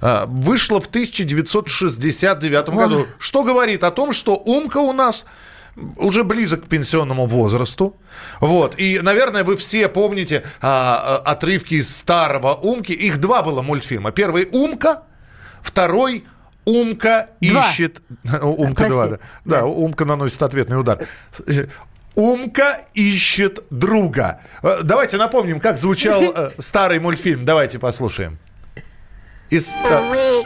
а, 0.00 0.24
вышла 0.26 0.80
в 0.80 0.86
1969 0.86 2.68
году. 2.70 3.06
Что 3.18 3.42
говорит 3.44 3.84
о 3.84 3.90
том, 3.90 4.12
что 4.12 4.34
Умка 4.34 4.78
у 4.78 4.94
нас 4.94 5.26
уже 5.96 6.24
близок 6.24 6.64
к 6.64 6.68
пенсионному 6.68 7.26
возрасту. 7.26 7.96
Вот. 8.40 8.78
И, 8.78 9.00
наверное, 9.00 9.44
вы 9.44 9.56
все 9.56 9.88
помните 9.88 10.44
а, 10.60 11.20
а, 11.24 11.32
отрывки 11.32 11.74
из 11.74 11.94
старого 11.94 12.54
Умки. 12.54 12.92
Их 12.92 13.18
два 13.18 13.42
было 13.42 13.62
мультфильма. 13.62 14.12
Первый 14.12 14.48
Умка, 14.52 15.02
второй 15.62 16.24
Умка 16.64 17.28
Два. 17.40 17.68
ищет... 17.68 18.02
Умка 18.42 18.88
2, 18.88 19.06
Прости. 19.06 19.24
да. 19.44 19.60
Да, 19.60 19.66
Умка 19.66 20.04
наносит 20.04 20.42
ответный 20.42 20.78
удар. 20.80 21.06
Умка 22.14 22.80
ищет 22.94 23.64
друга. 23.70 24.40
Э, 24.62 24.82
Давайте 24.82 25.16
напомним, 25.16 25.60
как 25.60 25.76
звучал 25.76 26.22
э, 26.22 26.50
старый 26.58 27.00
мультфильм. 27.00 27.44
Давайте 27.44 27.78
послушаем. 27.78 28.38
Из 29.50 29.74
Вы 29.74 30.44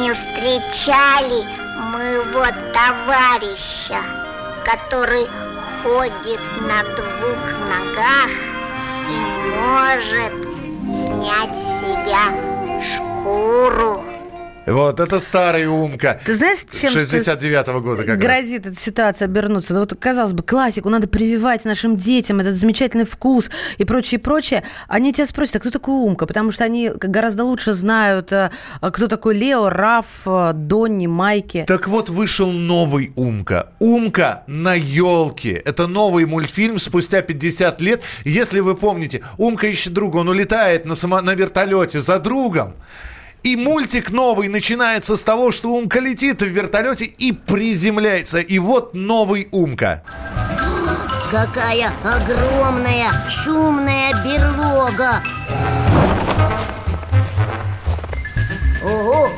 не 0.00 0.14
встречали 0.14 1.44
моего 1.92 2.46
товарища, 2.72 3.96
который 4.64 5.28
ходит 5.82 6.40
на 6.60 6.82
двух 6.94 7.42
ногах 7.68 8.30
и 9.08 9.16
может 9.60 10.32
снять 11.06 11.50
с 11.50 11.80
себя 11.80 12.24
шкуру. 12.82 14.11
Вот, 14.66 15.00
это 15.00 15.18
старый 15.18 15.66
Умка. 15.66 16.20
Ты 16.24 16.36
знаешь, 16.36 16.58
чем 16.78 16.92
69-го 16.92 17.80
года 17.80 18.02
как 18.02 18.10
раз. 18.10 18.18
грозит 18.18 18.66
эта 18.66 18.76
ситуация 18.78 19.26
обернуться? 19.26 19.74
Ну, 19.74 19.80
вот, 19.80 19.94
казалось 19.98 20.34
бы, 20.34 20.42
классику 20.44 20.88
надо 20.88 21.08
прививать 21.08 21.64
нашим 21.64 21.96
детям, 21.96 22.38
этот 22.38 22.54
замечательный 22.54 23.04
вкус 23.04 23.50
и 23.78 23.84
прочее, 23.84 24.20
прочее. 24.20 24.62
Они 24.86 25.12
тебя 25.12 25.26
спросят, 25.26 25.56
а 25.56 25.58
кто 25.58 25.70
такой 25.70 25.94
Умка? 25.94 26.26
Потому 26.26 26.52
что 26.52 26.64
они 26.64 26.90
гораздо 26.94 27.44
лучше 27.44 27.72
знают, 27.72 28.32
э, 28.32 28.50
кто 28.80 29.08
такой 29.08 29.34
Лео, 29.34 29.68
Раф, 29.68 30.22
э, 30.26 30.52
Донни, 30.54 31.08
Майки. 31.08 31.64
Так 31.66 31.88
вот, 31.88 32.08
вышел 32.08 32.52
новый 32.52 33.12
Умка. 33.16 33.72
Умка 33.80 34.44
на 34.46 34.74
елке. 34.74 35.54
Это 35.54 35.88
новый 35.88 36.24
мультфильм 36.24 36.78
спустя 36.78 37.22
50 37.22 37.80
лет. 37.80 38.02
Если 38.24 38.60
вы 38.60 38.76
помните, 38.76 39.22
Умка 39.38 39.66
ищет 39.66 39.92
друга, 39.92 40.18
он 40.18 40.28
улетает 40.28 40.86
на, 40.86 40.94
само... 40.94 41.20
на 41.20 41.34
вертолете 41.34 41.98
за 41.98 42.20
другом. 42.20 42.74
И 43.42 43.56
мультик 43.56 44.10
новый 44.10 44.48
начинается 44.48 45.16
с 45.16 45.22
того, 45.22 45.50
что 45.50 45.72
Умка 45.74 45.98
летит 45.98 46.42
в 46.42 46.46
вертолете 46.46 47.06
и 47.06 47.32
приземляется. 47.32 48.38
И 48.38 48.58
вот 48.60 48.94
новый 48.94 49.48
Умка. 49.50 50.02
Какая 51.30 51.90
огромная 52.04 53.08
шумная 53.28 54.12
берлога! 54.24 55.22
Ого! 58.84 59.30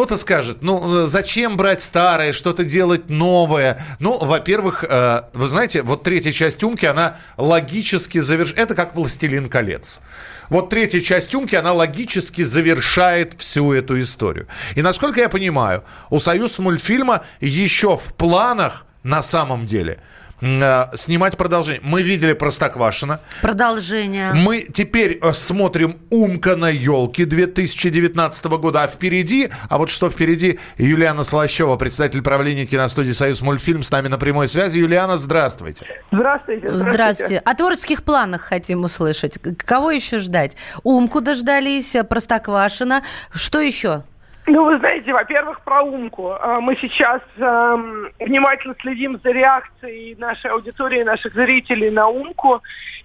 Кто-то 0.00 0.16
скажет, 0.16 0.62
ну, 0.62 1.04
зачем 1.04 1.58
брать 1.58 1.82
старое, 1.82 2.32
что-то 2.32 2.64
делать 2.64 3.10
новое? 3.10 3.84
Ну, 3.98 4.16
во-первых, 4.16 4.82
э, 4.88 5.24
вы 5.34 5.46
знаете, 5.46 5.82
вот 5.82 6.04
третья 6.04 6.32
часть 6.32 6.64
«Умки», 6.64 6.86
она 6.86 7.18
логически 7.36 8.16
завершает... 8.18 8.60
Это 8.60 8.74
как 8.74 8.94
«Властелин 8.94 9.50
колец». 9.50 10.00
Вот 10.48 10.70
третья 10.70 11.02
часть 11.02 11.34
«Умки», 11.34 11.54
она 11.54 11.74
логически 11.74 12.44
завершает 12.44 13.34
всю 13.38 13.74
эту 13.74 14.00
историю. 14.00 14.46
И, 14.74 14.80
насколько 14.80 15.20
я 15.20 15.28
понимаю, 15.28 15.84
у 16.08 16.18
«Союз 16.18 16.58
мультфильма» 16.58 17.22
еще 17.42 17.98
в 17.98 18.14
планах, 18.14 18.86
на 19.02 19.22
самом 19.22 19.66
деле, 19.66 19.92
э, 19.92 19.98
снимать 20.40 21.36
продолжение. 21.36 21.82
Мы 21.84 22.02
видели 22.02 22.32
«Простоквашино», 22.32 23.20
Продолжение. 23.42 24.32
мы 24.34 24.60
теперь 24.60 25.18
э, 25.20 25.32
смотрим 25.32 25.96
«Умка 26.10 26.56
на 26.56 26.68
елке» 26.68 27.24
2019 27.26 28.44
года, 28.46 28.84
а 28.84 28.86
впереди, 28.88 29.50
а 29.68 29.78
вот 29.78 29.90
что 29.90 30.08
впереди, 30.08 30.58
Юлиана 30.78 31.24
Слащева, 31.24 31.76
председатель 31.76 32.22
правления 32.22 32.66
киностудии 32.66 33.12
«Союз 33.12 33.42
мультфильм» 33.42 33.82
с 33.82 33.90
нами 33.90 34.08
на 34.08 34.18
прямой 34.18 34.48
связи. 34.48 34.78
Юлиана, 34.78 35.16
здравствуйте. 35.16 35.86
Здравствуйте. 36.10 36.68
Здравствуйте. 36.76 37.38
О 37.38 37.54
творческих 37.54 38.02
планах 38.02 38.40
хотим 38.42 38.84
услышать. 38.84 39.38
Кого 39.58 39.90
еще 39.90 40.18
ждать? 40.18 40.56
Умку 40.82 41.20
дождались, 41.20 41.96
Простоквашина. 42.08 43.02
Что 43.32 43.60
еще? 43.60 44.04
Ну, 44.52 44.64
вы 44.64 44.78
знаете, 44.78 45.12
во-первых, 45.12 45.60
про 45.60 45.82
Умку. 45.82 46.32
А, 46.32 46.60
Мы 46.60 46.76
сейчас 46.80 47.22
эм, 47.36 48.10
внимательно 48.18 48.74
следим 48.80 49.16
за 49.22 49.30
реакцией 49.30 50.16
нашей 50.16 50.50
аудитории, 50.50 51.04
наших 51.04 51.34
зрителей 51.34 51.88
на 51.90 52.08
Умку. 52.08 52.60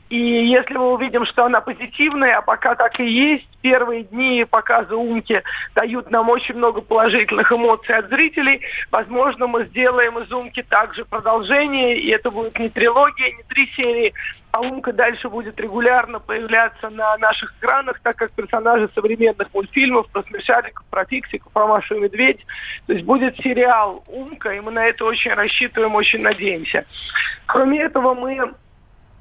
И 0.10 0.18
если 0.18 0.74
мы 0.74 0.94
увидим, 0.94 1.24
что 1.26 1.46
она 1.46 1.62
позитивная, 1.62 2.38
а 2.38 2.42
пока 2.42 2.74
так 2.74 3.00
и 3.00 3.06
есть, 3.06 3.48
первые 3.62 4.06
дни 4.06 4.44
показа 4.50 4.96
Умки 4.96 5.44
дают 5.76 6.10
нам 6.10 6.30
очень 6.30 6.56
много 6.56 6.82
положительных 6.82 7.52
эмоций 7.52 7.96
от 7.96 8.10
зрителей, 8.10 8.62
возможно, 8.90 9.46
мы 9.46 9.66
сделаем 9.66 10.18
из 10.18 10.32
Умки 10.32 10.64
также 10.64 11.06
продолжение, 11.06 11.96
и 12.00 12.10
это 12.10 12.32
будет 12.32 12.58
не 12.58 12.70
трилогия, 12.70 13.32
не 13.34 13.44
три 13.44 13.68
серии, 13.76 14.14
а 14.56 14.62
Умка 14.62 14.94
дальше 14.94 15.28
будет 15.28 15.60
регулярно 15.60 16.22
появляться 16.22 16.90
на 16.90 17.18
наших 17.18 17.54
экранах, 17.58 18.00
так 18.00 18.16
как 18.16 18.32
персонажи 18.32 18.90
современных 18.96 19.54
мультфильмов 19.54 20.08
про 20.08 20.24
смешариков, 20.24 20.86
про 20.90 21.04
фиксиков, 21.04 21.52
про 21.52 21.68
Машу 21.68 21.96
и 21.96 22.00
Медведь. 22.00 22.46
То 22.88 22.94
есть 22.94 23.04
будет 23.04 23.36
сериал 23.36 24.02
Умка, 24.08 24.54
и 24.54 24.62
мы 24.62 24.72
на 24.72 24.86
это 24.86 25.04
очень 25.04 25.34
рассчитываем, 25.34 25.94
очень 25.96 26.22
надеемся. 26.22 26.86
Кроме 27.48 27.82
этого, 27.82 28.14
мы 28.14 28.54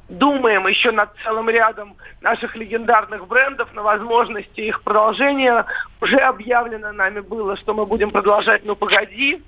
думаем 0.08 0.68
еще 0.68 0.92
над 0.92 1.10
целым 1.24 1.50
рядом 1.50 1.96
наших 2.20 2.54
легендарных 2.54 3.26
брендов, 3.26 3.74
на 3.74 3.82
возможности 3.82 4.60
их 4.60 4.82
продолжения. 4.82 5.66
Уже 6.00 6.18
объявлено 6.18 6.92
нами 6.92 7.18
было, 7.18 7.56
что 7.56 7.74
мы 7.74 7.86
будем 7.86 8.12
продолжать 8.12 8.64
«Ну, 8.64 8.76
погоди», 8.76 9.42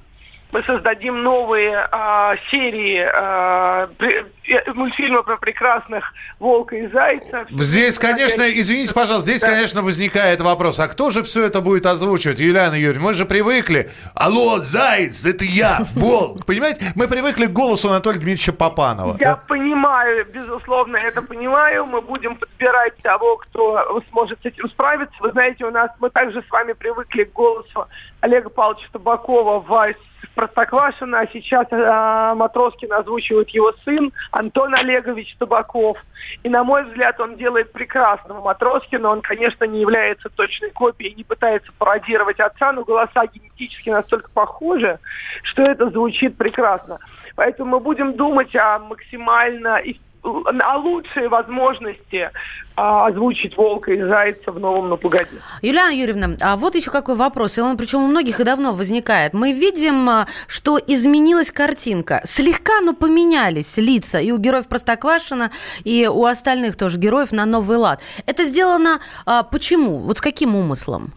мы 0.53 0.63
создадим 0.63 1.19
новые 1.19 1.89
а, 1.91 2.37
серии 2.51 3.01
а, 3.01 3.89
э, 3.99 4.73
мультфильма 4.73 5.23
про 5.23 5.37
прекрасных 5.37 6.13
волка 6.39 6.77
и 6.77 6.87
зайца. 6.89 7.47
Здесь, 7.51 7.99
конечно, 7.99 8.43
извините, 8.43 8.95
пожалуйста, 8.95 9.31
здесь, 9.31 9.43
конечно, 9.43 9.83
возникает 9.83 10.41
вопрос, 10.41 10.79
а 10.79 10.89
кто 10.89 11.11
же 11.11 11.23
все 11.23 11.45
это 11.47 11.61
будет 11.61 11.87
озвучивать, 11.87 12.39
Юлиана 12.39 12.75
Юрьевна? 12.75 13.09
Мы 13.09 13.15
же 13.15 13.25
привыкли, 13.25 13.91
алло, 14.15 14.59
заяц, 14.61 15.27
это 15.27 15.45
я, 15.45 15.81
волк, 15.95 16.47
понимаете? 16.47 16.85
Мы 16.95 17.09
привыкли 17.09 17.47
к 17.47 17.53
голосу 17.53 17.89
Анатолия 17.89 18.19
Дмитриевича 18.19 18.53
Попанова. 18.53 19.17
Я 19.21 19.37
понимаю, 19.37 20.27
безусловно, 20.33 20.97
это 20.97 21.23
понимаю. 21.23 21.87
Мы 21.87 22.01
будем 22.01 22.37
подбирать 22.37 22.97
того, 23.03 23.37
кто 23.39 24.03
сможет 24.11 24.39
с 24.43 24.47
этим 24.47 24.69
справиться. 24.69 25.17
Вы 25.21 25.33
знаете, 25.33 25.65
у 25.65 25.71
нас 25.71 25.91
мы 25.99 26.11
также 26.11 26.43
с 26.43 26.51
вами 26.51 26.73
привыкли 26.73 27.25
к 27.25 27.33
голосу 27.33 27.87
Олега 28.27 28.51
Павловича 28.51 28.89
Табакова 28.91 29.61
в 29.61 29.95
Простоквашино, 30.35 31.21
а 31.21 31.29
сейчас 31.33 31.69
э, 31.71 32.35
Матроскин 32.35 32.93
озвучивает 32.93 33.49
его 33.51 33.73
сын 33.85 34.13
Антон 34.33 34.75
Олегович 34.75 35.37
Табаков. 35.37 35.97
И, 36.43 36.49
на 36.49 36.65
мой 36.65 36.85
взгляд, 36.85 37.21
он 37.21 37.37
делает 37.37 37.71
прекрасного 37.73 38.41
Матроскина. 38.41 39.11
Он, 39.11 39.23
конечно, 39.23 39.65
не 39.65 39.81
является 39.81 40.29
точной 40.29 40.73
копией, 40.73 41.15
не 41.15 41.23
пытается 41.23 41.71
пародировать 41.79 42.41
отца, 42.41 42.73
но 42.73 42.83
голоса 42.83 43.27
генетически 43.27 43.91
настолько 43.91 44.29
похожи, 44.31 44.99
что 45.43 45.63
это 45.63 45.89
звучит 45.91 46.37
прекрасно. 46.37 46.99
Поэтому 47.37 47.71
мы 47.71 47.81
будем 47.81 48.15
думать 48.15 48.55
о 48.57 48.81
максимально 48.81 49.81
и 50.27 50.61
о 50.61 50.77
лучшей 50.79 51.29
возможности 51.29 52.31
а, 52.75 53.07
озвучить 53.07 53.57
волка 53.57 53.93
и 53.93 54.03
зайца 54.03 54.53
в 54.53 54.61
новом 54.61 54.89
«Ну, 54.89 54.97
погоди». 54.97 55.39
Юлиана 55.63 55.95
Юрьевна, 55.95 56.37
а 56.41 56.57
вот 56.57 56.75
еще 56.75 56.91
какой 56.91 57.15
вопрос, 57.15 57.59
и 57.59 57.61
он 57.61 57.77
причем 57.77 58.03
у 58.03 58.07
многих 58.07 58.41
и 58.41 58.45
давно 58.45 58.73
возникает. 58.73 59.33
Мы 59.33 59.53
видим, 59.53 60.09
а, 60.09 60.27
что 60.47 60.79
изменилась 60.79 61.51
картинка. 61.51 62.21
Слегка, 62.25 62.81
но 62.81 62.93
поменялись 62.93 63.79
лица 63.79 64.19
и 64.19 64.31
у 64.33 64.39
героев 64.39 64.69
Простоквашина, 64.69 65.51
и 65.85 66.07
у 66.07 66.25
остальных 66.25 66.77
тоже 66.77 66.99
героев 66.99 67.33
на 67.33 67.47
новый 67.47 67.79
лад. 67.79 68.03
Это 68.27 68.45
сделано 68.45 69.01
а, 69.25 69.43
почему? 69.43 69.99
Вот 69.99 70.19
с 70.19 70.21
каким 70.21 70.55
умыслом? 70.55 71.13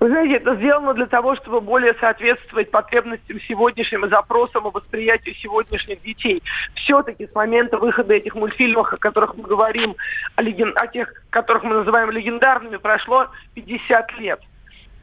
Вы 0.00 0.08
знаете, 0.08 0.36
это 0.36 0.54
сделано 0.56 0.94
для 0.94 1.06
того, 1.06 1.36
чтобы 1.36 1.60
более 1.60 1.94
соответствовать 1.94 2.70
потребностям 2.70 3.40
сегодняшним 3.40 4.04
и 4.04 4.08
запросам 4.08 4.68
и 4.68 4.70
восприятию 4.70 5.34
сегодняшних 5.34 6.02
детей. 6.02 6.42
Все-таки 6.74 7.26
с 7.26 7.34
момента 7.34 7.78
выхода 7.78 8.14
этих 8.14 8.34
мультфильмов, 8.34 8.92
о 8.92 8.96
которых 8.96 9.36
мы 9.36 9.44
говорим, 9.44 9.96
о, 10.36 10.42
леген... 10.42 10.72
о 10.76 10.86
тех, 10.86 11.12
которых 11.30 11.64
мы 11.64 11.74
называем 11.76 12.10
легендарными, 12.10 12.76
прошло 12.76 13.28
50 13.54 14.18
лет. 14.18 14.40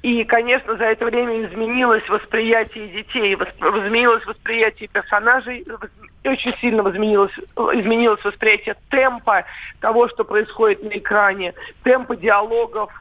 И, 0.06 0.24
конечно, 0.24 0.78
за 0.78 0.84
это 0.84 1.06
время 1.06 1.46
изменилось 1.48 2.08
восприятие 2.08 2.90
детей, 2.90 3.34
восп- 3.34 3.88
изменилось 3.88 4.24
восприятие 4.28 4.88
персонажей, 4.88 5.66
очень 6.24 6.56
сильно 6.62 6.88
изменилось, 6.88 7.32
изменилось 7.56 8.24
восприятие 8.24 8.76
темпа 8.92 9.46
того, 9.80 10.08
что 10.10 10.24
происходит 10.24 10.84
на 10.84 10.90
экране, 10.90 11.56
темпа 11.84 12.16
диалогов, 12.16 12.92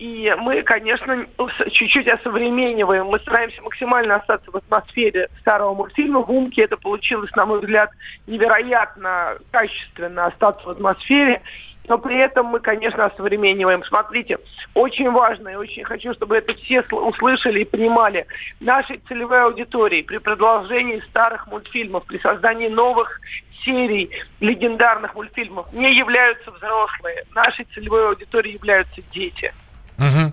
и 0.00 0.34
мы, 0.38 0.62
конечно, 0.62 1.26
чуть-чуть 1.72 2.08
осовремениваем. 2.08 3.04
Мы 3.08 3.18
стараемся 3.18 3.60
максимально 3.60 4.16
остаться 4.16 4.50
в 4.50 4.56
атмосфере 4.56 5.28
старого 5.40 5.74
мультфильма. 5.74 6.20
В 6.22 6.30
«Умке» 6.30 6.62
это 6.62 6.78
получилось, 6.78 7.30
на 7.36 7.44
мой 7.44 7.60
взгляд, 7.60 7.90
невероятно 8.26 9.36
качественно 9.50 10.24
остаться 10.24 10.66
в 10.66 10.70
атмосфере. 10.70 11.42
Но 11.86 11.98
при 11.98 12.16
этом 12.16 12.46
мы, 12.46 12.60
конечно, 12.60 13.04
осовремениваем. 13.04 13.84
Смотрите, 13.84 14.38
очень 14.72 15.10
важно, 15.10 15.50
и 15.50 15.56
очень 15.56 15.84
хочу, 15.84 16.14
чтобы 16.14 16.38
это 16.38 16.54
все 16.54 16.78
сл- 16.78 17.06
услышали 17.06 17.60
и 17.60 17.66
понимали. 17.66 18.26
Нашей 18.58 19.02
целевой 19.06 19.42
аудитории 19.42 20.00
при 20.00 20.16
продолжении 20.16 21.00
старых 21.10 21.46
мультфильмов, 21.46 22.06
при 22.06 22.16
создании 22.20 22.68
новых 22.68 23.20
серий 23.66 24.08
легендарных 24.40 25.14
мультфильмов 25.14 25.70
не 25.74 25.92
являются 25.92 26.50
взрослые. 26.52 27.24
Нашей 27.34 27.66
целевой 27.74 28.08
аудиторией 28.08 28.54
являются 28.54 29.02
дети. 29.12 29.52
Мгм. 30.00 30.32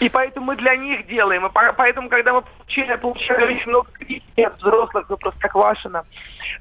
И 0.00 0.08
поэтому 0.10 0.46
мы 0.46 0.56
для 0.56 0.76
них 0.76 1.06
делаем. 1.06 1.46
И 1.46 1.50
по- 1.50 1.72
поэтому, 1.72 2.08
когда 2.10 2.34
мы 2.34 2.42
получили, 2.42 2.94
получали 2.96 3.56
очень 3.56 3.70
много 3.70 3.90
критики 3.92 4.40
от 4.42 4.56
взрослых 4.58 5.06
за 5.08 5.16
Простоквашино, 5.16 6.04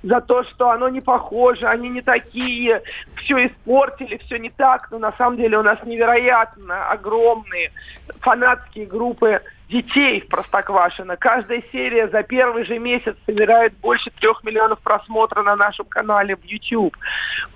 за 0.02 0.22
то, 0.22 0.44
что 0.44 0.70
оно 0.72 0.88
не 0.88 1.02
похоже, 1.02 1.68
они 1.68 1.90
не 1.90 2.02
такие, 2.02 2.82
все 3.18 3.48
испортили, 3.48 4.18
все 4.26 4.38
не 4.38 4.50
так. 4.50 4.88
Но 4.92 5.00
на 5.00 5.12
самом 5.18 5.36
деле 5.36 5.58
у 5.58 5.62
нас 5.62 5.78
невероятно 5.84 6.90
огромные 6.90 7.72
фанатские 8.22 8.86
группы 8.86 9.42
детей 9.70 10.22
в 10.22 10.28
Простоквашино. 10.28 11.18
Каждая 11.18 11.62
серия 11.72 12.08
за 12.08 12.24
первый 12.24 12.66
же 12.66 12.80
месяц 12.80 13.16
собирает 13.26 13.74
больше 13.78 14.12
трех 14.20 14.44
миллионов 14.44 14.80
просмотров 14.80 15.46
на 15.46 15.56
нашем 15.56 15.86
канале 15.86 16.36
в 16.36 16.44
YouTube. 16.44 16.96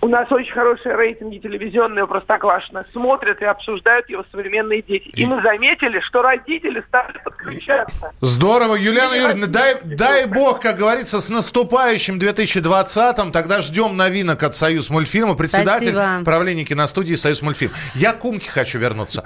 У 0.02 0.08
нас 0.08 0.32
очень 0.32 0.52
хорошие 0.52 0.96
рейтинги 0.96 1.38
телевизионные 1.38 2.04
у 2.04 2.08
Простоквашино. 2.08 2.86
Смотрят 2.92 3.42
и 3.42 3.46
обсуждают 3.46 4.10
его 4.10 4.26
современные 4.32 4.82
дети. 4.82 5.08
И 5.10 5.26
мы 5.26 5.42
заметили, 5.42 6.00
что 6.02 6.22
родители 6.22 6.84
стали 6.88 7.18
подключаться. 7.24 8.14
Здорово, 8.20 8.76
Юлиана 8.76 9.14
Юрьевна, 9.14 9.48
дай, 9.48 9.76
дай 9.84 10.26
бог, 10.26 10.60
как 10.60 10.78
говорится, 10.78 11.22
с 11.22 11.30
наступающим 11.30 12.18
2020-м. 12.18 13.32
Тогда 13.32 13.62
ждем 13.62 13.96
новинок 13.96 14.44
от 14.44 14.56
Союз 14.56 14.90
мультфильма. 14.90 15.36
Председатель 15.36 15.92
Спасибо. 15.92 16.26
правления 16.26 16.66
киностудии 16.66 17.16
Союз 17.16 17.42
мультфильм. 17.42 17.72
Я 17.96 18.14
к 18.14 18.26
Умке 18.26 18.50
хочу 18.50 18.80
вернуться. 18.80 19.26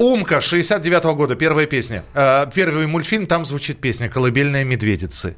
Умка 0.00 0.38
69-го 0.38 1.14
года, 1.14 1.36
первая 1.36 1.66
песня. 1.66 1.99
Э, 2.14 2.46
первый 2.52 2.86
мультфильм, 2.86 3.26
там 3.26 3.44
звучит 3.44 3.80
песня 3.80 4.08
«Колыбельная 4.08 4.64
медведицы». 4.64 5.36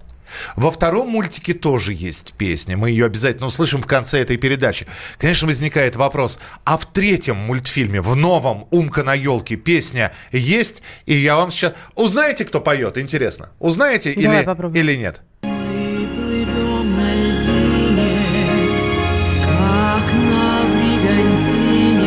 Во 0.57 0.71
втором 0.71 1.09
мультике 1.09 1.53
тоже 1.55 1.93
есть 1.93 2.35
песня. 2.35 2.77
Мы 2.77 2.91
ее 2.91 3.07
обязательно 3.07 3.47
услышим 3.47 3.81
в 3.83 3.87
конце 3.87 4.21
этой 4.21 4.37
передачи. 4.37 4.87
Конечно, 5.19 5.47
возникает 5.47 5.97
вопрос, 5.97 6.39
а 6.65 6.79
в 6.79 6.87
третьем 6.87 7.37
мультфильме, 7.37 8.01
в 8.01 8.17
новом 8.17 8.67
«Умка 8.71 9.03
на 9.03 9.15
елке» 9.15 9.57
песня 9.57 10.13
есть? 10.31 10.83
И 11.07 11.15
я 11.15 11.37
вам 11.37 11.51
сейчас... 11.51 11.75
Узнаете, 11.95 12.45
кто 12.45 12.61
поет? 12.61 12.99
Интересно. 12.99 13.51
Узнаете 13.59 14.15
Давай 14.15 14.39
или, 14.39 14.45
попробуем. 14.47 14.85
или 14.85 14.97
нет? 14.97 15.21
как 19.45 20.13
на 20.13 20.63
бригантине, 20.73 22.03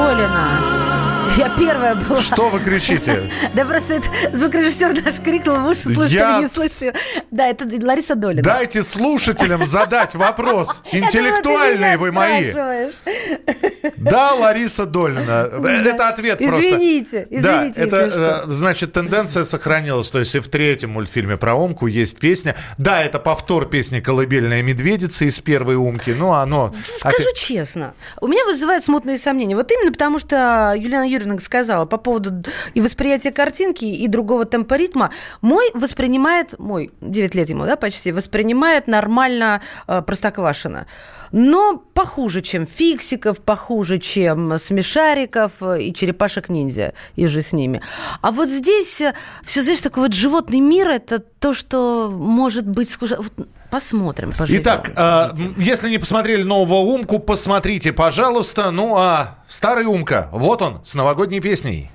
Долина. 0.00 0.59
Я 1.36 1.48
первая 1.56 1.94
была. 1.94 2.20
Что 2.20 2.48
вы 2.48 2.60
кричите? 2.60 3.30
Да 3.54 3.64
просто 3.64 3.94
это 3.94 4.08
звукорежиссер 4.32 5.04
наш 5.04 5.20
крикнул 5.20 5.56
в 5.56 5.66
уши, 5.68 5.82
слушайте, 5.82 6.16
Я- 6.16 6.36
вы 6.36 6.42
не 6.42 6.48
слышите. 6.48 6.94
Да, 7.30 7.48
это 7.48 7.66
Лариса 7.84 8.14
Долина. 8.14 8.42
Дайте 8.42 8.82
слушателям 8.82 9.64
задать 9.64 10.14
вопрос. 10.14 10.82
Интеллектуальные 10.92 11.96
вы 11.96 12.12
мои. 12.12 12.52
Да, 13.96 14.34
Лариса 14.34 14.86
Долина. 14.86 15.48
Это 15.88 16.08
ответ 16.08 16.38
просто. 16.38 16.60
Извините, 16.60 17.26
Да, 17.30 17.68
извините, 17.68 17.82
это 17.82 18.44
э, 18.46 18.52
значит 18.52 18.92
тенденция 18.92 19.44
сохранилась. 19.44 20.10
То 20.10 20.20
есть 20.20 20.34
и 20.34 20.40
в 20.40 20.48
третьем 20.48 20.90
мультфильме 20.90 21.36
про 21.36 21.54
Умку 21.54 21.86
есть 21.86 22.18
песня. 22.18 22.56
Да, 22.78 23.02
это 23.02 23.18
повтор 23.18 23.66
песни 23.66 24.00
«Колыбельная 24.00 24.62
медведица» 24.62 25.24
из 25.24 25.40
первой 25.40 25.76
Умки. 25.76 26.10
Но 26.10 26.34
оно... 26.34 26.74
Скажу 26.84 27.28
честно, 27.36 27.94
у 28.20 28.28
меня 28.28 28.44
вызывает 28.44 28.84
смутные 28.84 29.18
сомнения. 29.18 29.56
Вот 29.56 29.70
именно 29.70 29.92
потому, 29.92 30.18
что 30.18 30.74
Юлиана 30.76 31.04
Юрьевна 31.04 31.29
сказала 31.38 31.86
по 31.86 31.96
поводу 31.96 32.42
и 32.74 32.80
восприятия 32.80 33.30
картинки, 33.30 33.84
и 33.84 34.06
другого 34.08 34.44
темпа 34.44 34.74
ритма. 34.74 35.10
Мой 35.40 35.70
воспринимает, 35.74 36.58
мой, 36.58 36.90
9 37.00 37.34
лет 37.34 37.48
ему, 37.50 37.64
да, 37.64 37.76
почти, 37.76 38.12
воспринимает 38.12 38.86
нормально 38.86 39.62
э, 39.86 40.02
Простоквашино. 40.02 40.86
Но 41.32 41.76
похуже, 41.94 42.42
чем 42.42 42.66
Фиксиков, 42.66 43.40
похуже, 43.40 43.98
чем 43.98 44.58
Смешариков 44.58 45.62
э, 45.62 45.82
и 45.82 45.94
Черепашек-ниндзя, 45.94 46.94
и 47.14 47.26
же 47.26 47.42
с 47.42 47.52
ними. 47.52 47.80
А 48.20 48.32
вот 48.32 48.48
здесь 48.48 49.02
все, 49.44 49.62
знаешь, 49.62 49.80
такой 49.80 50.04
вот 50.04 50.12
животный 50.12 50.60
мир, 50.60 50.88
это 50.88 51.20
то, 51.20 51.54
что 51.54 52.10
может 52.10 52.66
быть... 52.66 52.96
Вот 53.00 53.32
Посмотрим, 53.70 54.32
поживем. 54.36 54.62
Итак, 54.62 54.90
э, 54.94 55.28
если 55.56 55.90
не 55.90 55.98
посмотрели 55.98 56.42
нового 56.42 56.80
Умку, 56.80 57.18
посмотрите, 57.18 57.92
пожалуйста. 57.92 58.70
Ну 58.70 58.96
а 58.96 59.38
старый 59.46 59.84
Умка, 59.84 60.28
вот 60.32 60.62
он, 60.62 60.84
с 60.84 60.94
новогодней 60.94 61.40
песней. 61.40 61.90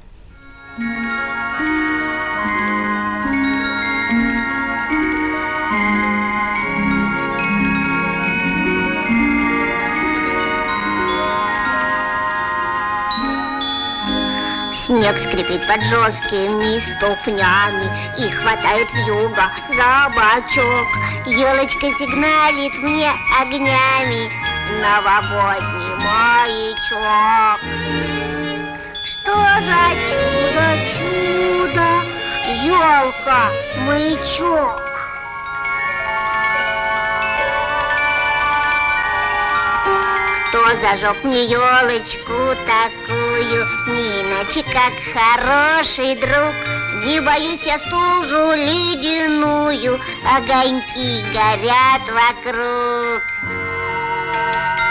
Снег 14.86 15.18
скрипит 15.18 15.68
под 15.68 15.82
жесткими 15.82 16.78
ступнями 16.78 17.90
И 18.20 18.30
хватает 18.30 18.88
вьюга 18.94 19.50
за 19.70 20.12
бочок. 20.14 20.88
Елочка 21.26 21.88
сигналит 21.98 22.78
мне 22.84 23.12
огнями 23.42 24.30
Новогодний 24.84 25.96
маячок. 26.06 27.60
Что 29.04 29.34
за 29.34 29.96
чудо-чудо? 30.54 31.88
Елка, 32.64 33.50
маячок 33.88 34.95
зажег 40.82 41.24
мне 41.24 41.46
елочку 41.46 42.56
такую, 42.66 43.68
не 43.88 44.22
иначе 44.22 44.64
как 44.64 44.94
хороший 45.14 46.16
друг. 46.16 46.56
Не 47.06 47.20
боюсь 47.22 47.66
я 47.66 47.78
стужу 47.78 48.54
ледяную, 48.56 50.00
огоньки 50.26 51.24
горят 51.34 52.02
вокруг. 52.10 53.22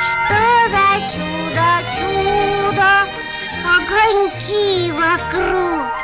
Что 0.07 0.45
за 0.71 0.89
чудо-чудо, 1.13 2.91
огоньки 3.65 4.93
вокруг. 4.93 6.04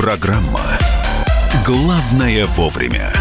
Программа 0.00 0.62
«Главное 1.62 2.46
вовремя». 2.46 3.12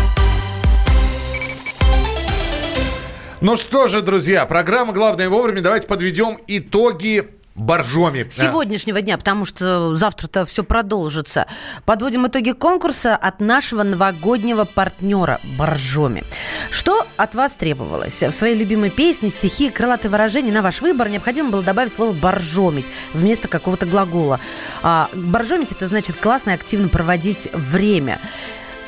Ну 3.41 3.57
что 3.57 3.89
же, 3.89 4.01
друзья, 4.01 4.45
программа 4.45 4.93
«Главное 4.93 5.27
вовремя». 5.27 5.59
Давайте 5.59 5.87
подведем 5.87 6.37
итоги 6.47 7.31
Боржоми. 7.59 8.25
сегодняшнего 8.31 9.01
дня, 9.01 9.17
потому 9.17 9.45
что 9.45 9.93
завтра-то 9.93 10.45
все 10.45 10.63
продолжится. 10.63 11.45
Подводим 11.85 12.25
итоги 12.25 12.51
конкурса 12.51 13.15
от 13.15 13.41
нашего 13.41 13.83
новогоднего 13.83 14.63
партнера 14.63 15.41
Боржоми. 15.57 16.23
Что 16.71 17.05
от 17.17 17.35
вас 17.35 17.55
требовалось? 17.55 18.23
В 18.23 18.31
своей 18.31 18.57
любимой 18.57 18.89
песне, 18.89 19.29
стихи, 19.29 19.69
крылатые 19.69 20.09
выражения 20.09 20.51
на 20.51 20.61
ваш 20.61 20.81
выбор 20.81 21.09
необходимо 21.09 21.49
было 21.49 21.61
добавить 21.61 21.93
слово 21.93 22.13
«боржомить» 22.13 22.85
вместо 23.13 23.47
какого-то 23.47 23.85
глагола. 23.85 24.39
А, 24.81 25.09
боржомить– 25.13 25.71
это 25.73 25.85
значит 25.85 26.15
классно 26.15 26.51
и 26.51 26.53
активно 26.53 26.87
проводить 26.87 27.49
время. 27.53 28.19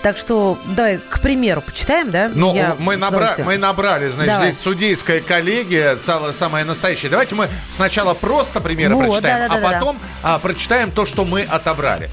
Так 0.02 0.18
что 0.18 0.60
давай, 0.66 0.98
к 0.98 1.22
примеру, 1.22 1.62
почитаем, 1.62 2.10
да? 2.10 2.32
Ну, 2.34 2.56
Я 2.56 2.76
мы, 2.80 2.96
набра- 2.96 3.44
мы 3.44 3.58
набрали, 3.58 4.08
значит, 4.10 4.34
Давай. 4.34 4.52
здесь 4.52 4.62
судейская 4.62 5.20
коллегия, 5.22 5.98
самая, 5.98 6.66
настоящая. 6.66 7.10
Давайте 7.10 7.36
мы 7.36 7.48
сначала 7.70 8.16
просто 8.16 8.62
примеры 8.62 8.96
Вот, 8.96 9.10
прочитаем, 9.10 9.48
да-да-да-да. 9.48 9.78
а 9.78 9.80
потом 9.80 10.00
а, 10.24 10.40
прочитаем 10.40 10.92
то, 10.92 11.06
что 11.06 11.24
мы 11.24 11.44
отобрали. 11.44 12.10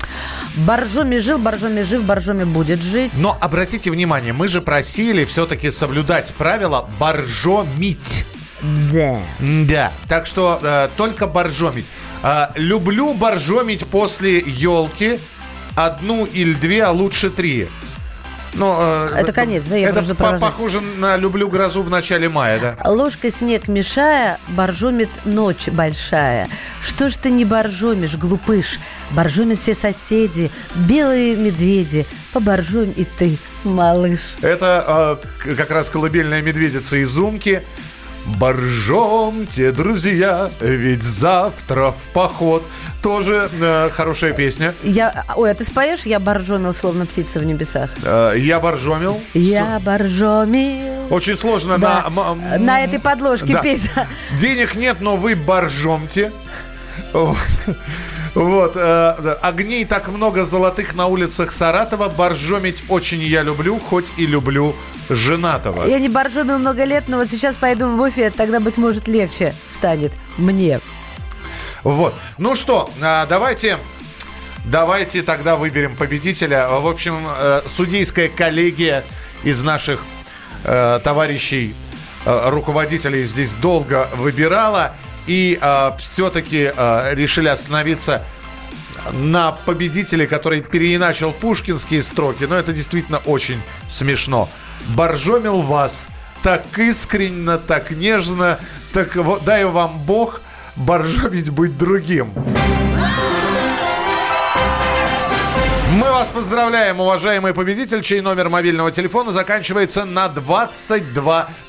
Боржоми 0.56 1.16
жил, 1.16 1.38
Боржоми 1.38 1.80
жив, 1.80 2.02
Боржоми 2.04 2.44
будет 2.44 2.82
жить. 2.82 3.12
Но 3.14 3.38
обратите 3.40 3.90
внимание, 3.90 4.34
мы 4.34 4.48
же 4.48 4.60
просили 4.60 5.24
все-таки 5.24 5.70
соблюдать 5.70 6.34
правила 6.34 6.88
боржомить. 6.98 8.26
Да. 8.92 9.18
Да. 9.40 9.92
Так 10.08 10.26
что 10.26 10.58
э, 10.62 10.88
только 10.96 11.26
боржомить. 11.26 11.86
А, 12.22 12.50
люблю 12.56 13.14
боржомить 13.14 13.86
после 13.86 14.38
елки 14.40 15.18
одну 15.76 16.24
или 16.26 16.54
две, 16.54 16.82
а 16.82 16.90
лучше 16.90 17.30
три. 17.30 17.68
Ну, 18.58 18.76
э, 18.80 19.10
Это 19.16 19.32
конец, 19.32 19.64
да, 19.66 19.76
я 19.76 19.90
это 19.90 20.02
по- 20.14 20.38
похоже 20.38 20.80
на 20.80 21.16
люблю 21.16 21.48
грозу 21.48 21.82
в 21.82 21.90
начале 21.90 22.28
мая, 22.28 22.58
да? 22.58 22.76
Ложкой 22.90 23.30
снег 23.30 23.68
мешая, 23.68 24.38
боржомит 24.48 25.08
ночь 25.24 25.68
большая. 25.68 26.48
Что 26.82 27.08
ж 27.08 27.16
ты 27.16 27.30
не 27.30 27.44
боржомишь, 27.44 28.16
глупыш? 28.16 28.78
Боржомят 29.10 29.58
все 29.58 29.74
соседи, 29.74 30.50
белые 30.74 31.36
медведи. 31.36 32.06
Поборжомь 32.32 32.92
и 32.96 33.04
ты, 33.04 33.38
малыш. 33.64 34.20
Это 34.42 35.18
э, 35.44 35.54
как 35.56 35.70
раз 35.70 35.88
колыбельная 35.88 36.42
медведица 36.42 36.96
из 36.98 37.16
Умки. 37.16 37.62
Боржомте, 38.36 39.72
друзья, 39.72 40.50
ведь 40.60 41.02
завтра 41.02 41.90
в 41.92 42.12
поход. 42.12 42.62
Тоже 43.02 43.48
э, 43.60 43.90
хорошая 43.92 44.32
песня. 44.32 44.74
Я... 44.82 45.24
Ой, 45.36 45.50
а 45.50 45.54
ты 45.54 45.64
споешь? 45.64 46.02
Я 46.02 46.20
боржомил, 46.20 46.74
словно 46.74 47.06
птица 47.06 47.38
в 47.38 47.44
небесах. 47.44 47.90
Э, 48.02 48.34
я 48.36 48.60
боржомил. 48.60 49.18
Я 49.34 49.80
боржомил. 49.84 51.06
Очень 51.10 51.36
сложно 51.36 51.78
Да. 51.78 52.06
на... 52.10 52.58
На 52.58 52.80
этой 52.84 52.98
подложке 52.98 53.54
да. 53.54 53.62
петь. 53.62 53.90
Денег 54.36 54.76
нет, 54.76 54.98
но 55.00 55.16
вы 55.16 55.34
боржомте. 55.34 56.32
Вот. 58.38 58.76
Э. 58.76 59.36
Огней 59.42 59.84
так 59.84 60.08
много 60.08 60.44
золотых 60.44 60.94
на 60.94 61.06
улицах 61.06 61.50
Саратова. 61.50 62.08
Боржомить 62.08 62.84
очень 62.88 63.20
я 63.20 63.42
люблю, 63.42 63.80
хоть 63.80 64.12
и 64.16 64.26
люблю 64.26 64.76
женатого. 65.08 65.84
Я 65.86 65.98
не 65.98 66.08
боржомил 66.08 66.58
много 66.58 66.84
лет, 66.84 67.04
но 67.08 67.16
вот 67.16 67.28
сейчас 67.28 67.56
пойду 67.56 67.88
в 67.88 67.96
буфет, 67.96 68.36
тогда, 68.36 68.60
быть 68.60 68.78
может, 68.78 69.08
легче 69.08 69.54
станет 69.66 70.12
мне. 70.36 70.80
Вот. 71.82 72.14
Ну 72.38 72.54
что, 72.54 72.88
а, 73.02 73.26
давайте... 73.26 73.78
Давайте 74.64 75.22
тогда 75.22 75.56
выберем 75.56 75.96
победителя. 75.96 76.68
В 76.68 76.86
общем, 76.86 77.26
э, 77.26 77.62
судейская 77.64 78.28
коллегия 78.28 79.02
из 79.42 79.62
наших 79.62 80.00
э, 80.64 81.00
товарищей, 81.02 81.74
руководителей 82.26 83.24
здесь 83.24 83.54
долго 83.54 84.08
выбирала. 84.16 84.92
И 85.28 85.60
все-таки 85.98 86.72
решили 87.12 87.48
остановиться 87.48 88.24
на 89.12 89.52
победителе, 89.52 90.26
который 90.26 90.60
переиначил 90.62 91.32
пушкинские 91.32 92.02
строки. 92.02 92.44
Но 92.44 92.56
это 92.56 92.72
действительно 92.72 93.18
очень 93.18 93.60
смешно. 93.86 94.48
Боржомил 94.96 95.60
вас 95.60 96.08
так 96.42 96.64
искренне, 96.78 97.58
так 97.58 97.90
нежно, 97.90 98.58
так 98.92 99.14
вот 99.16 99.44
дай 99.44 99.64
вам 99.64 99.98
Бог 99.98 100.40
боржомить 100.76 101.50
быть 101.50 101.76
другим. 101.76 102.32
Мы 105.90 106.10
вас 106.10 106.28
поздравляем, 106.28 107.00
уважаемый 107.00 107.52
победитель, 107.52 108.02
чей 108.02 108.20
номер 108.20 108.48
мобильного 108.48 108.92
телефона 108.92 109.30
заканчивается 109.32 110.04
на 110.04 110.28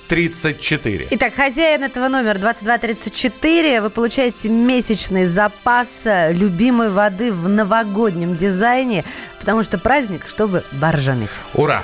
2234. 0.10 1.08
Итак, 1.12 1.34
хозяин 1.36 1.84
этого 1.84 2.08
номера 2.08 2.40
2234. 2.40 3.82
Вы 3.82 3.90
получаете 3.92 4.50
месячный 4.50 5.26
запас 5.26 6.08
э, 6.08 6.34
любимой 6.34 6.90
воды 6.90 7.32
в 7.32 7.48
новогоднем 7.48 8.36
дизайне, 8.36 9.06
потому 9.40 9.62
что 9.62 9.78
праздник, 9.78 10.24
чтобы 10.28 10.64
боржомить. 10.72 11.30
Ура! 11.54 11.84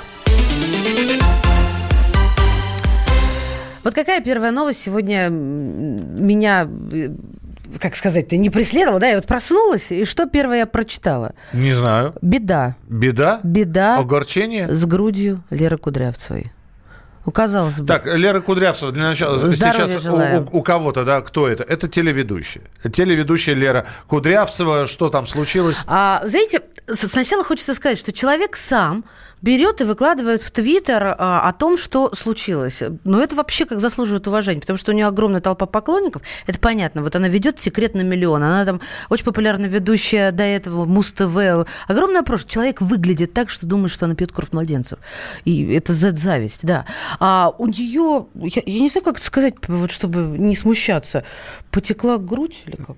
Вот 3.84 3.94
какая 3.94 4.20
первая 4.20 4.50
новость 4.50 4.80
сегодня 4.80 5.28
меня, 5.28 6.68
э, 6.92 7.10
как 7.78 7.94
сказать-то, 7.94 8.36
не 8.36 8.50
преследовала, 8.50 8.98
да? 8.98 9.06
Я 9.06 9.14
вот 9.14 9.26
проснулась, 9.26 9.92
и 9.92 10.04
что 10.04 10.26
первое 10.26 10.58
я 10.58 10.66
прочитала? 10.66 11.34
Не 11.52 11.72
знаю. 11.72 12.12
Беда. 12.22 12.74
Беда? 12.88 13.38
Беда 13.44 13.98
Огорчение? 13.98 14.66
с 14.74 14.84
грудью 14.84 15.44
Леры 15.50 15.78
Кудрявцевой. 15.78 16.50
Ну, 17.26 17.32
казалось 17.32 17.80
бы. 17.80 17.86
Так, 17.86 18.06
Лера 18.06 18.40
Кудрявцева, 18.40 18.92
для 18.92 19.02
начала, 19.08 19.36
Здоровья 19.36 19.56
сейчас 19.56 19.96
у, 19.96 20.00
желаем. 20.00 20.48
у- 20.52 20.58
у 20.58 20.62
кого-то, 20.62 21.04
да, 21.04 21.20
кто 21.20 21.48
это? 21.48 21.64
Это 21.64 21.88
телеведущая. 21.88 22.62
Телеведущая 22.92 23.56
Лера 23.56 23.84
Кудрявцева, 24.06 24.86
что 24.86 25.08
там 25.08 25.26
случилось? 25.26 25.82
А, 25.88 26.22
знаете, 26.24 26.60
сначала 26.86 27.44
хочется 27.44 27.74
сказать, 27.74 27.98
что 27.98 28.12
человек 28.12 28.56
сам 28.56 29.04
берет 29.42 29.80
и 29.80 29.84
выкладывает 29.84 30.42
в 30.42 30.50
Твиттер 30.50 31.14
а, 31.18 31.48
о 31.48 31.52
том, 31.52 31.76
что 31.76 32.14
случилось. 32.14 32.82
Но 33.04 33.22
это 33.22 33.36
вообще 33.36 33.66
как 33.66 33.80
заслуживает 33.80 34.26
уважения, 34.26 34.60
потому 34.60 34.78
что 34.78 34.92
у 34.92 34.94
нее 34.94 35.06
огромная 35.06 35.40
толпа 35.40 35.66
поклонников. 35.66 36.22
Это 36.46 36.58
понятно. 36.58 37.02
Вот 37.02 37.14
она 37.16 37.28
ведет 37.28 37.60
секрет 37.60 37.94
на 37.94 38.00
миллион. 38.00 38.42
Она 38.42 38.64
там 38.64 38.80
очень 39.08 39.24
популярная 39.24 39.68
ведущая 39.68 40.30
до 40.30 40.44
этого 40.44 40.84
Муз-ТВ. 40.84 41.68
Огромное 41.86 42.22
прошлое. 42.22 42.48
Человек 42.48 42.80
выглядит 42.80 43.34
так, 43.34 43.50
что 43.50 43.66
думает, 43.66 43.90
что 43.90 44.06
она 44.06 44.14
пьет 44.14 44.32
кровь 44.32 44.52
младенцев. 44.52 44.98
И 45.44 45.72
это 45.74 45.92
Z-зависть, 45.92 46.64
да. 46.64 46.86
А 47.20 47.52
у 47.58 47.66
нее, 47.66 48.26
я, 48.34 48.62
я 48.64 48.80
не 48.80 48.88
знаю, 48.88 49.04
как 49.04 49.18
это 49.18 49.26
сказать, 49.26 49.54
вот, 49.68 49.90
чтобы 49.90 50.20
не 50.38 50.56
смущаться, 50.56 51.24
потекла 51.70 52.18
грудь 52.18 52.62
или 52.66 52.76
как? 52.76 52.96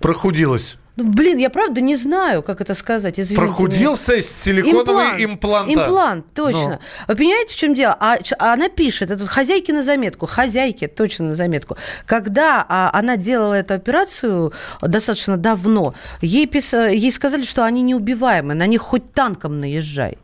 Прохудилась. 0.00 0.78
Ну, 0.96 1.04
блин, 1.04 1.36
я 1.36 1.50
правда 1.50 1.82
не 1.82 1.94
знаю, 1.94 2.42
как 2.42 2.62
это 2.62 2.74
сказать. 2.74 3.20
Извините 3.20 3.40
меня. 3.42 3.46
Прохудился 3.52 4.20
силиконовый 4.22 5.24
имплант. 5.24 5.70
Имплант, 5.70 6.24
точно. 6.34 6.80
Вы 7.06 7.16
понимаете, 7.16 7.52
в 7.52 7.56
чем 7.56 7.74
дело? 7.74 7.94
А, 8.00 8.16
а 8.38 8.52
она 8.54 8.70
пишет, 8.70 9.10
это 9.10 9.26
хозяйки 9.26 9.72
на 9.72 9.82
заметку, 9.82 10.26
хозяйки, 10.26 10.86
точно 10.86 11.26
на 11.26 11.34
заметку. 11.34 11.76
Когда 12.06 12.64
а, 12.66 12.90
она 12.94 13.18
делала 13.18 13.54
эту 13.54 13.74
операцию 13.74 14.54
достаточно 14.80 15.36
давно, 15.36 15.94
ей, 16.22 16.46
пис- 16.46 16.90
ей 16.90 17.12
сказали, 17.12 17.44
что 17.44 17.64
они 17.64 17.82
неубиваемы, 17.82 18.54
на 18.54 18.66
них 18.66 18.80
хоть 18.80 19.12
танком 19.12 19.60
наезжай. 19.60 20.16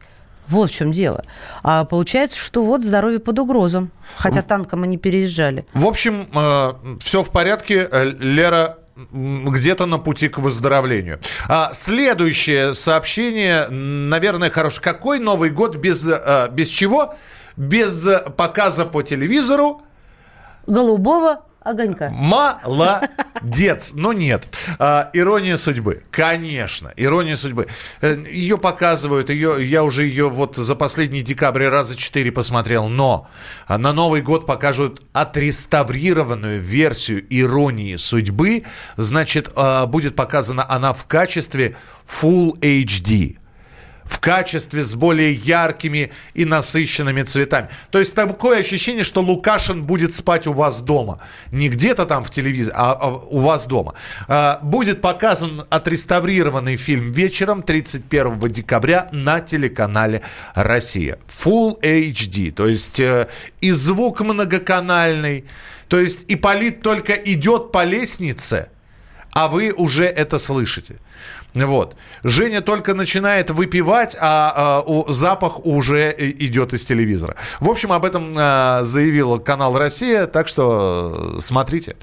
Вот 0.48 0.70
в 0.70 0.74
чем 0.74 0.90
дело. 0.90 1.24
А 1.62 1.85
получается, 1.85 2.38
что 2.38 2.64
вот 2.64 2.82
здоровье 2.82 3.20
под 3.20 3.38
угрозом. 3.38 3.90
Хотя 4.16 4.42
танком 4.42 4.82
они 4.82 4.96
переезжали. 4.98 5.64
В 5.72 5.87
общем, 5.87 6.26
все 7.00 7.22
в 7.22 7.30
порядке. 7.30 7.88
Э, 7.90 8.11
Лера 8.18 8.78
где-то 9.11 9.87
на 9.87 9.99
пути 9.99 10.29
к 10.29 10.38
выздоровлению. 10.38 11.21
А, 11.49 11.71
следующее 11.73 12.75
сообщение, 12.75 13.69
наверное, 13.69 14.51
хорошее. 14.51 14.83
Какой 14.83 15.19
Новый 15.19 15.51
год 15.51 15.77
без, 15.77 16.07
э, 16.07 16.49
без 16.51 16.69
чего? 16.69 17.15
Без 17.57 18.07
показа 18.37 18.87
по 18.87 19.03
телевизору. 19.03 19.83
Голубого 20.67 21.45
огонька. 21.64 22.11
Молодец. 22.11 23.92
Но 23.94 24.12
нет. 24.12 24.46
А, 24.79 25.11
ирония 25.12 25.57
судьбы. 25.57 26.03
Конечно. 26.11 26.92
Ирония 26.96 27.37
судьбы. 27.37 27.68
Э, 28.01 28.16
Ее 28.31 28.59
показывают. 28.59 29.31
Ее, 29.31 29.57
я 29.66 29.85
уже 29.85 30.05
ее 30.05 30.29
вот 30.29 30.57
за 30.57 30.75
последний 30.75 31.22
декабрь 31.22 31.66
раза 31.66 31.96
четыре 31.96 32.33
посмотрел. 32.33 32.88
Но 32.88 33.29
а, 33.66 33.79
на 33.79 33.92
Новый 33.92 34.22
год 34.22 34.46
покажут 34.46 35.03
отреставрированную 35.12 36.61
версию 36.61 37.25
иронии 37.31 37.96
судьбы. 37.96 38.64
Значит, 38.96 39.51
а, 39.57 39.87
будет 39.87 40.16
показана 40.16 40.68
она 40.68 40.92
в 40.92 41.07
качестве 41.07 41.77
Full 42.07 42.59
HD 42.61 43.37
в 44.12 44.20
качестве 44.20 44.85
с 44.85 44.94
более 44.94 45.33
яркими 45.33 46.12
и 46.35 46.44
насыщенными 46.44 47.22
цветами. 47.22 47.68
То 47.90 47.98
есть 47.98 48.14
такое 48.14 48.59
ощущение, 48.59 49.05
что 49.05 49.22
Лукашин 49.22 49.83
будет 49.83 50.12
спать 50.12 50.46
у 50.46 50.53
вас 50.53 50.83
дома. 50.83 51.18
Не 51.51 51.68
где-то 51.68 52.05
там 52.05 52.22
в 52.22 52.31
телевизоре, 52.31 52.75
а 52.77 52.92
а 52.92 53.09
у 53.09 53.38
вас 53.38 53.66
дома. 53.66 53.94
А, 54.29 54.61
Будет 54.62 55.01
показан 55.01 55.64
отреставрированный 55.70 56.77
фильм 56.77 57.11
вечером 57.11 57.62
31 57.62 58.53
декабря 58.53 59.09
на 59.12 59.40
телеканале 59.40 60.22
«Россия». 60.55 61.18
Full 61.29 61.81
HD, 61.81 62.53
то 62.53 62.66
есть 62.68 63.01
э, 63.01 63.29
и 63.61 63.72
звук 63.72 64.20
многоканальный, 64.20 65.44
то 65.88 65.98
есть 65.98 66.27
Ипполит 66.29 66.83
только 66.83 67.14
идет 67.14 67.72
по 67.72 67.85
лестнице, 67.85 68.68
а 69.33 69.48
вы 69.48 69.72
уже 69.72 70.05
это 70.05 70.38
слышите. 70.38 70.96
Вот. 71.55 71.95
Женя 72.25 72.61
только 72.62 72.95
начинает 72.95 73.51
выпивать, 73.51 74.17
а, 74.19 74.53
а, 74.57 74.81
у- 74.83 75.12
запах 75.12 75.67
уже 75.67 76.15
идет 76.19 76.73
из 76.73 76.85
телевизора. 76.87 77.37
В 77.61 77.69
общем, 77.69 77.93
об 77.93 78.05
этом 78.05 78.35
а, 78.37 78.83
заявил 78.85 79.38
канал 79.41 79.77
«Россия», 79.77 80.27
так 80.27 80.49
что 80.49 81.35
э, 81.37 81.41
смотрите. 81.41 81.97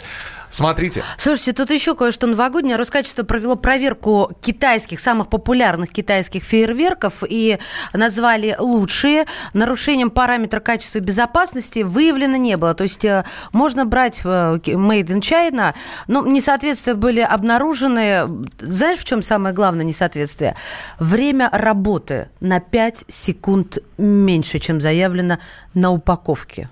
Смотрите. 0.49 1.03
Слушайте, 1.17 1.53
тут 1.53 1.69
еще 1.69 1.95
кое-что 1.95 2.25
новогоднее. 2.25 2.75
Роскачество 2.75 3.23
провело 3.23 3.55
проверку 3.55 4.31
китайских, 4.41 4.99
самых 4.99 5.29
популярных 5.29 5.91
китайских 5.91 6.43
фейерверков 6.43 7.23
и 7.27 7.59
назвали 7.93 8.55
лучшие. 8.57 9.25
Нарушением 9.53 10.09
параметра 10.09 10.59
качества 10.59 10.97
и 10.97 11.01
безопасности 11.01 11.79
выявлено 11.79 12.35
не 12.35 12.57
было. 12.57 12.73
То 12.73 12.83
есть 12.83 13.05
э, 13.05 13.25
можно 13.51 13.85
брать 13.85 14.21
э, 14.23 14.27
Made 14.27 15.07
in 15.07 15.19
China, 15.19 15.75
но 16.07 16.25
несоответствия 16.25 16.95
были 16.95 17.19
обнаружены. 17.19 18.27
Знаешь, 18.59 18.99
в 18.99 19.05
чем 19.05 19.21
самое 19.21 19.53
главное 19.53 19.85
несоответствие? 19.85 20.55
Время 20.99 21.49
работы 21.51 22.29
на 22.39 22.59
5 22.59 23.05
секунд 23.07 23.77
меньше, 23.97 24.57
чем 24.57 24.81
заявлено 24.81 25.37
на 25.75 25.91
упаковке. 25.91 26.69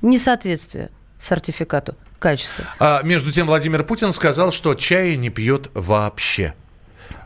Несоответствие 0.00 0.90
сертификату. 1.20 1.94
Качество. 2.18 2.64
А, 2.78 3.02
между 3.02 3.30
тем, 3.30 3.46
Владимир 3.46 3.84
Путин 3.84 4.12
сказал, 4.12 4.52
что 4.52 4.74
чая 4.74 5.16
не 5.16 5.30
пьет 5.30 5.70
вообще. 5.74 6.54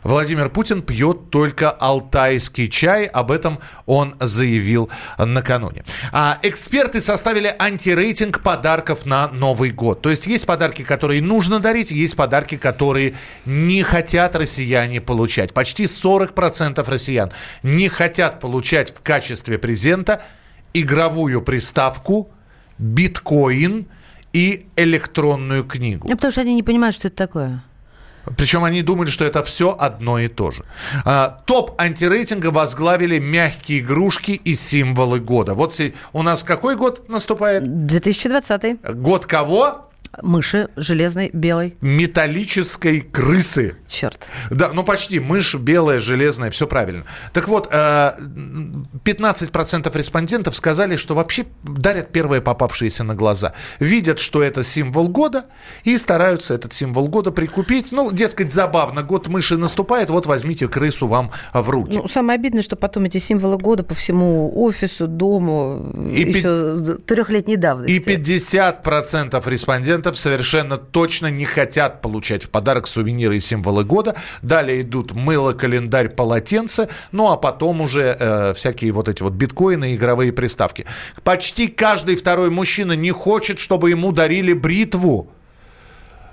Владимир 0.03 0.49
Путин 0.49 0.81
пьет 0.81 1.29
только 1.29 1.69
алтайский 1.69 2.67
чай. 2.69 3.05
Об 3.05 3.31
этом 3.31 3.59
он 3.85 4.15
заявил 4.19 4.89
накануне. 5.17 5.83
А 6.11 6.39
эксперты 6.41 7.01
составили 7.01 7.53
антирейтинг 7.57 8.41
подарков 8.41 9.05
на 9.05 9.27
Новый 9.27 9.71
год. 9.71 10.01
То 10.01 10.09
есть 10.09 10.25
есть 10.25 10.45
подарки, 10.45 10.83
которые 10.83 11.21
нужно 11.21 11.59
дарить, 11.59 11.91
есть 11.91 12.15
подарки, 12.15 12.57
которые 12.57 13.13
не 13.45 13.83
хотят 13.83 14.35
россияне 14.35 15.01
получать. 15.01 15.53
Почти 15.53 15.83
40% 15.83 16.83
россиян 16.89 17.31
не 17.61 17.87
хотят 17.87 18.39
получать 18.39 18.91
в 18.91 19.01
качестве 19.01 19.59
презента 19.59 20.23
игровую 20.73 21.41
приставку, 21.41 22.31
биткоин 22.79 23.85
и 24.33 24.65
электронную 24.75 25.63
книгу. 25.63 26.07
Ну, 26.07 26.15
потому 26.15 26.31
что 26.31 26.41
они 26.41 26.53
не 26.55 26.63
понимают, 26.63 26.95
что 26.95 27.07
это 27.07 27.17
такое. 27.17 27.63
Причем 28.37 28.63
они 28.63 28.81
думали, 28.81 29.09
что 29.09 29.25
это 29.25 29.43
все 29.43 29.75
одно 29.77 30.19
и 30.19 30.27
то 30.27 30.51
же. 30.51 30.63
А, 31.05 31.41
топ 31.45 31.79
антирейтинга 31.81 32.47
возглавили 32.47 33.19
мягкие 33.19 33.79
игрушки 33.79 34.31
и 34.31 34.55
символы 34.55 35.19
года. 35.19 35.53
Вот 35.55 35.79
у 36.13 36.21
нас 36.21 36.43
какой 36.43 36.75
год 36.75 37.09
наступает? 37.09 37.87
2020 37.87 38.81
Год 38.95 39.25
кого? 39.25 39.89
Мыши 40.21 40.69
железной, 40.75 41.29
белой. 41.33 41.75
Металлической 41.81 43.01
крысы. 43.01 43.77
Черт. 43.91 44.27
Да, 44.49 44.71
ну 44.73 44.83
почти. 44.83 45.19
Мышь 45.19 45.53
белая, 45.55 45.99
железная, 45.99 46.49
все 46.49 46.65
правильно. 46.65 47.03
Так 47.33 47.49
вот, 47.49 47.67
э, 47.73 48.11
15% 49.03 49.93
респондентов 49.97 50.55
сказали, 50.55 50.95
что 50.95 51.13
вообще 51.13 51.45
дарят 51.63 52.13
первые 52.13 52.41
попавшиеся 52.41 53.03
на 53.03 53.15
глаза. 53.15 53.53
Видят, 53.79 54.19
что 54.19 54.41
это 54.41 54.63
символ 54.63 55.09
года, 55.09 55.45
и 55.83 55.97
стараются 55.97 56.53
этот 56.53 56.71
символ 56.71 57.09
года 57.09 57.31
прикупить. 57.31 57.91
Ну, 57.91 58.11
дескать, 58.13 58.53
забавно, 58.53 59.03
год 59.03 59.27
мыши 59.27 59.57
наступает, 59.57 60.09
вот 60.09 60.25
возьмите 60.25 60.69
крысу 60.69 61.07
вам 61.07 61.31
в 61.53 61.69
руки. 61.69 61.97
Ну, 61.97 62.07
самое 62.07 62.39
обидное, 62.39 62.61
что 62.61 62.77
потом 62.77 63.03
эти 63.03 63.17
символы 63.17 63.57
года 63.57 63.83
по 63.83 63.93
всему 63.93 64.51
офису, 64.63 65.05
дому, 65.05 65.91
И 66.09 66.23
пи- 66.23 66.37
еще 66.37 66.97
трехлетней 67.05 67.57
давности. 67.57 67.91
И 67.91 67.99
50% 67.99 69.49
респондентов 69.49 70.17
совершенно 70.17 70.77
точно 70.77 71.27
не 71.27 71.43
хотят 71.43 72.01
получать 72.01 72.45
в 72.45 72.49
подарок 72.49 72.87
сувениры 72.87 73.35
и 73.35 73.39
символы 73.41 73.80
года. 73.83 74.15
Далее 74.41 74.81
идут 74.81 75.11
мыло, 75.13 75.53
календарь, 75.53 76.09
полотенце. 76.09 76.89
Ну, 77.11 77.31
а 77.31 77.37
потом 77.37 77.81
уже 77.81 78.15
э, 78.19 78.53
всякие 78.53 78.91
вот 78.91 79.07
эти 79.07 79.23
вот 79.23 79.33
биткоины 79.33 79.91
и 79.91 79.95
игровые 79.95 80.31
приставки. 80.31 80.85
Почти 81.23 81.67
каждый 81.67 82.15
второй 82.15 82.49
мужчина 82.49 82.93
не 82.93 83.11
хочет, 83.11 83.59
чтобы 83.59 83.89
ему 83.89 84.11
дарили 84.11 84.53
бритву. 84.53 85.31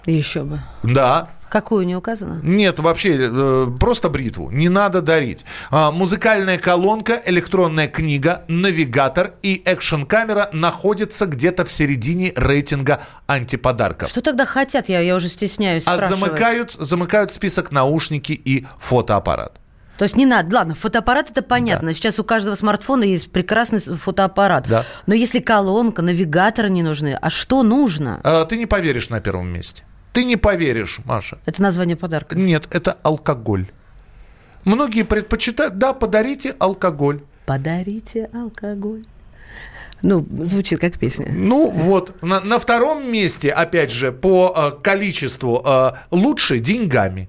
Еще 0.06 0.42
бы. 0.42 0.60
Да, 0.82 1.28
Какую 1.50 1.86
не 1.86 1.96
указано? 1.96 2.40
нет, 2.42 2.78
вообще, 2.80 3.16
э, 3.30 3.66
просто 3.80 4.08
бритву. 4.08 4.50
Не 4.50 4.68
надо 4.68 5.00
дарить. 5.00 5.44
А, 5.70 5.90
музыкальная 5.90 6.58
колонка, 6.58 7.22
электронная 7.24 7.88
книга, 7.88 8.44
навигатор 8.48 9.34
и 9.42 9.62
экшн-камера 9.64 10.50
находятся 10.52 11.26
где-то 11.26 11.64
в 11.64 11.70
середине 11.72 12.32
рейтинга 12.36 13.00
антиподарков. 13.26 14.10
Что 14.10 14.20
тогда 14.20 14.44
хотят? 14.44 14.88
Я, 14.88 15.00
я 15.00 15.16
уже 15.16 15.28
стесняюсь 15.28 15.84
А 15.86 15.94
спрашивать. 15.96 16.20
замыкают, 16.20 16.70
замыкают 16.72 17.32
список 17.32 17.70
наушники 17.72 18.32
и 18.32 18.66
фотоаппарат. 18.78 19.58
То 19.96 20.04
есть 20.04 20.16
не 20.16 20.26
надо. 20.26 20.54
Ладно, 20.54 20.74
фотоаппарат 20.76 21.30
это 21.30 21.42
понятно. 21.42 21.92
Сейчас 21.92 22.20
у 22.20 22.24
каждого 22.24 22.54
смартфона 22.54 23.02
есть 23.02 23.32
прекрасный 23.32 23.80
фотоаппарат. 23.80 24.68
Да. 24.68 24.84
Но 25.06 25.14
если 25.14 25.40
колонка, 25.40 26.02
навигаторы 26.02 26.70
не 26.70 26.82
нужны, 26.84 27.18
а 27.20 27.30
что 27.30 27.64
нужно? 27.64 28.20
А, 28.22 28.44
ты 28.44 28.56
не 28.58 28.66
поверишь 28.66 29.08
на 29.10 29.20
первом 29.20 29.48
месте. 29.48 29.82
Ты 30.12 30.24
не 30.24 30.36
поверишь, 30.36 31.00
Маша. 31.04 31.38
Это 31.46 31.62
название 31.62 31.96
подарка. 31.96 32.36
Нет, 32.36 32.66
это 32.70 32.96
алкоголь. 33.02 33.70
Многие 34.64 35.04
предпочитают, 35.04 35.78
да, 35.78 35.92
подарите 35.92 36.54
алкоголь. 36.58 37.22
Подарите 37.46 38.28
алкоголь. 38.34 39.06
Ну, 40.02 40.24
звучит 40.30 40.80
как 40.80 40.98
песня. 40.98 41.26
Ну 41.30 41.70
вот, 41.70 42.22
на, 42.22 42.40
на 42.40 42.58
втором 42.58 43.10
месте, 43.10 43.50
опять 43.50 43.90
же, 43.90 44.12
по 44.12 44.54
э, 44.56 44.82
количеству 44.82 45.62
э, 45.64 45.92
лучше 46.10 46.58
деньгами. 46.60 47.28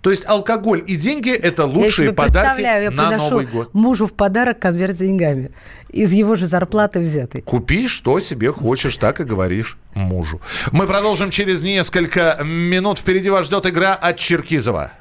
То 0.00 0.10
есть 0.10 0.24
алкоголь 0.26 0.82
и 0.86 0.96
деньги 0.96 1.30
это 1.30 1.62
я 1.62 1.68
лучшие 1.68 1.92
себе 2.08 2.12
подарки 2.12 2.32
представляю, 2.32 2.84
я 2.84 2.90
на 2.90 3.16
Новый 3.16 3.46
год. 3.46 3.74
мужу 3.74 4.06
в 4.06 4.12
подарок 4.12 4.58
конверт 4.58 4.94
с 4.94 4.98
деньгами. 4.98 5.50
Из 5.90 6.12
его 6.12 6.36
же 6.36 6.46
зарплаты 6.46 7.00
взятый. 7.00 7.42
Купи, 7.42 7.88
что 7.88 8.20
себе 8.20 8.52
хочешь, 8.52 8.96
так 8.96 9.20
и 9.20 9.24
говоришь 9.24 9.76
мужу. 9.94 10.40
Мы 10.72 10.86
продолжим 10.86 11.30
через 11.30 11.62
несколько 11.62 12.40
минут. 12.44 12.98
Впереди 12.98 13.28
вас 13.28 13.46
ждет 13.46 13.66
игра 13.66 13.94
от 13.94 14.16
Черкизова. 14.16 14.92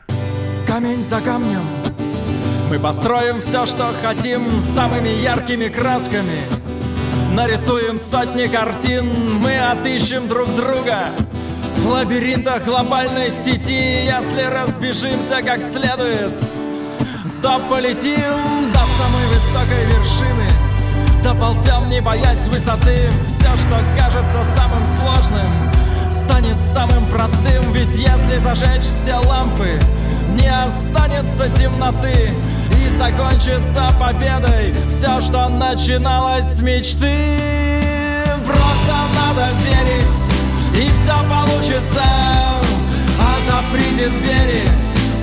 Камень 0.67 1.01
за 1.01 1.19
камнем 1.21 1.63
Мы 2.69 2.79
построим 2.79 3.41
все, 3.41 3.65
что 3.65 3.91
хотим 4.03 4.59
Самыми 4.59 5.09
яркими 5.09 5.67
красками 5.67 6.43
Нарисуем 7.33 7.97
сотни 7.97 8.45
картин 8.45 9.05
Мы 9.39 9.57
отыщем 9.57 10.27
друг 10.27 10.47
друга 10.55 11.09
В 11.79 11.87
лабиринтах 11.87 12.65
глобальной 12.65 13.31
сети. 13.31 14.05
Если 14.05 14.41
разбежимся 14.43 15.41
как 15.41 15.61
следует 15.61 16.33
То 17.41 17.59
полетим 17.69 18.71
до 18.71 18.79
самой 18.79 19.25
высокой 19.27 19.85
вершины. 19.85 20.49
Доползем, 21.23 21.89
не 21.89 22.01
боясь 22.01 22.47
высоты 22.47 23.09
Все, 23.25 23.55
что 23.57 23.81
кажется 23.97 24.43
самым 24.55 24.85
сложным 24.85 26.11
Станет 26.11 26.61
самым 26.61 27.05
простым. 27.07 27.71
Ведь 27.71 27.95
если 27.95 28.37
зажечь 28.37 28.83
все 28.83 29.15
лампы 29.15 29.79
Не 30.37 30.47
останется 30.47 31.49
темноты. 31.57 32.31
И 32.77 32.97
закончится 32.97 33.93
победой 33.99 34.73
Все, 34.91 35.21
что 35.21 35.47
начиналось 35.47 36.57
с 36.57 36.61
мечты. 36.61 37.15
Просто 38.45 38.95
надо 39.15 39.47
верить 39.63 40.38
И 40.75 40.89
все 41.01 41.17
получится. 41.29 42.03
Отоприте 43.19 44.09
двери 44.09 44.69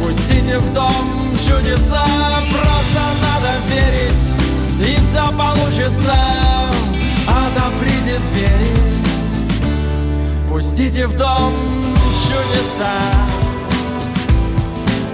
Пустите 0.03 0.59
в 0.59 0.73
дом. 0.75 1.37
Чудеса 1.47 2.05
Просто 2.51 3.03
надо 3.23 3.53
верить. 3.69 4.23
И 4.81 4.97
все 5.05 5.27
получится. 5.37 6.15
Отоприте 7.27 8.19
двери 8.33 8.87
Пустите 10.49 11.07
в 11.07 11.17
дом. 11.17 11.53
Чудеса. 12.27 12.93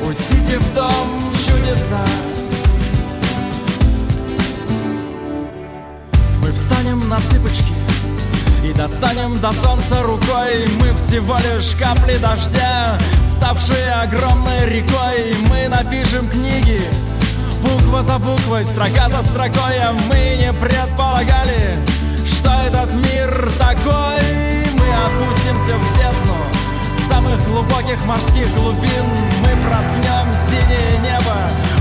Пустите 0.04 0.58
в 0.58 0.74
дом. 0.74 1.32
Чудеса. 1.32 2.04
Мы 6.40 6.52
встанем 6.52 7.08
на 7.08 7.20
цыпочки 7.20 7.81
и 8.62 8.72
достанем 8.72 9.38
до 9.40 9.52
солнца 9.52 10.02
рукой. 10.02 10.66
Мы 10.78 10.94
всего 10.94 11.36
лишь 11.38 11.74
капли 11.76 12.16
дождя, 12.18 12.98
ставшие 13.24 13.92
огромной 13.92 14.68
рекой. 14.68 15.34
Мы 15.48 15.68
напишем 15.68 16.28
книги, 16.28 16.80
буква 17.62 18.02
за 18.02 18.18
буквой, 18.18 18.64
строка 18.64 19.08
за 19.08 19.22
строкой. 19.28 19.78
А 19.78 19.92
мы 20.08 20.36
не 20.38 20.52
предполагали, 20.52 21.78
что 22.24 22.50
этот 22.66 22.92
мир 22.94 23.50
такой. 23.58 24.22
Мы 24.78 24.86
опустимся 25.06 25.76
в 25.76 25.98
бездну 25.98 26.36
самых 27.08 27.44
глубоких 27.46 28.04
морских 28.06 28.48
глубин. 28.54 29.06
Мы 29.42 29.50
проткнем 29.66 30.26
синее 30.48 30.98
небо 31.02 31.36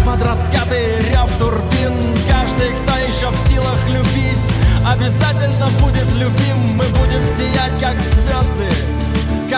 под 0.05 0.21
раскаты 0.23 0.97
рев 1.09 1.29
турбин. 1.37 1.93
Каждый, 2.27 2.73
кто 2.75 2.97
еще 3.07 3.29
в 3.29 3.47
силах 3.47 3.79
любить, 3.87 4.51
обязательно 4.85 5.67
будет 5.79 6.11
любим 6.13 6.70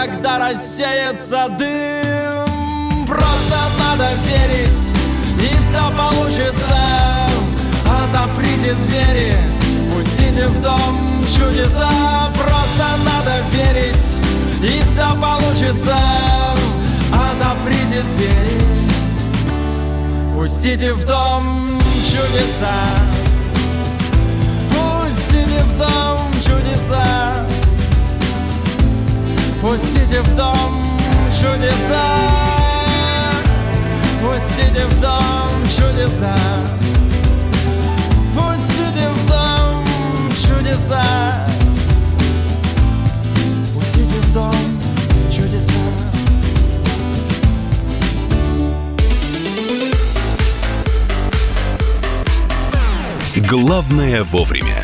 когда 0.05 0.37
рассеется 0.37 1.47
дым. 1.57 3.05
Просто 3.07 3.57
надо 3.79 4.09
верить, 4.25 4.89
и 5.39 5.47
все 5.63 5.83
получится. 5.95 6.77
Отоприте 7.85 8.73
двери, 8.73 9.33
пустите 9.93 10.47
в 10.47 10.61
дом 10.61 10.99
чудеса. 11.25 11.89
Просто 12.33 12.85
надо 13.05 13.35
верить, 13.53 14.17
и 14.61 14.81
все 14.91 15.07
получится. 15.21 15.97
Отоприте 17.13 18.01
двери 18.15 18.61
Пустите 20.35 20.93
в 20.93 21.05
дом 21.05 21.79
чудеса. 22.09 22.73
Пустите 24.69 25.63
в 25.63 25.77
дом 25.77 26.19
чудеса 26.43 27.52
Пустите 29.63 30.21
в 30.21 30.35
дом 30.35 30.83
чудеса, 31.31 32.19
пустите 34.21 34.85
в 34.87 34.99
дом 34.99 35.49
чудеса, 35.69 36.35
пустите 38.35 39.07
в 39.07 39.25
дом 39.29 39.85
чудеса, 40.31 41.47
пустите 43.73 44.19
в 44.19 44.33
дом 44.33 44.53
чудеса. 45.31 45.71
Главное 53.49 54.23
вовремя. 54.23 54.83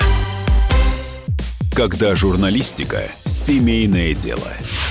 Когда 1.75 2.15
журналистика– 2.15 3.03
семейное 3.25 4.13
дело– 4.13 4.47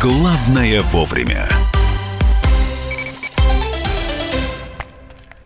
«Главное 0.00 0.80
вовремя». 0.80 1.59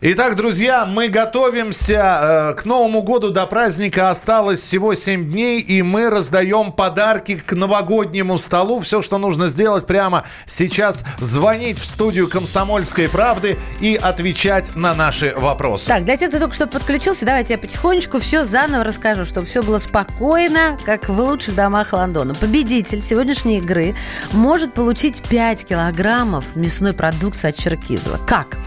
Итак, 0.07 0.37
друзья, 0.37 0.85
мы 0.85 1.09
готовимся 1.09 2.53
э, 2.53 2.61
к 2.61 2.67
Новому 2.67 3.01
году. 3.01 3.31
До 3.31 3.47
праздника 3.47 4.11
осталось 4.11 4.61
всего 4.61 4.93
7 4.93 5.31
дней, 5.31 5.63
и 5.63 5.81
мы 5.81 6.11
раздаем 6.11 6.73
подарки 6.73 7.37
к 7.37 7.55
новогоднему 7.55 8.37
столу. 8.37 8.81
Все, 8.81 9.01
что 9.01 9.17
нужно 9.17 9.49
сделать 9.49 9.87
прямо 9.87 10.25
сейчас, 10.45 11.03
звонить 11.21 11.79
в 11.79 11.87
студию 11.87 12.29
«Комсомольской 12.29 13.09
правды» 13.09 13.57
и 13.81 13.97
отвечать 13.97 14.77
на 14.77 14.95
наши 14.95 15.33
вопросы. 15.35 15.89
Так, 15.89 16.05
для 16.05 16.19
тех, 16.19 16.29
кто 16.29 16.39
только 16.39 16.55
что 16.55 16.67
подключился, 16.67 17.25
давайте 17.25 17.55
я 17.55 17.59
потихонечку 17.59 18.19
все 18.19 18.45
заново 18.45 18.85
расскажу, 18.85 19.25
чтобы 19.25 19.47
все 19.47 19.63
было 19.63 19.79
спокойно, 19.79 20.79
как 20.85 21.09
в 21.09 21.19
лучших 21.19 21.55
домах 21.55 21.95
Лондона. 21.95 22.35
Победитель 22.35 23.01
сегодняшней 23.01 23.57
игры 23.57 23.95
может 24.33 24.75
получить 24.75 25.23
5 25.23 25.65
килограммов 25.65 26.45
мясной 26.57 26.93
продукции 26.93 27.49
от 27.49 27.57
Черкизова. 27.57 28.19
Как? 28.27 28.59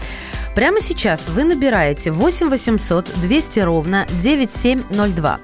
Прямо 0.58 0.80
сейчас 0.80 1.28
вы 1.28 1.44
набираете 1.44 2.10
8 2.10 2.50
800 2.50 3.20
200 3.20 3.60
ровно 3.60 4.08
9702. 4.20 5.38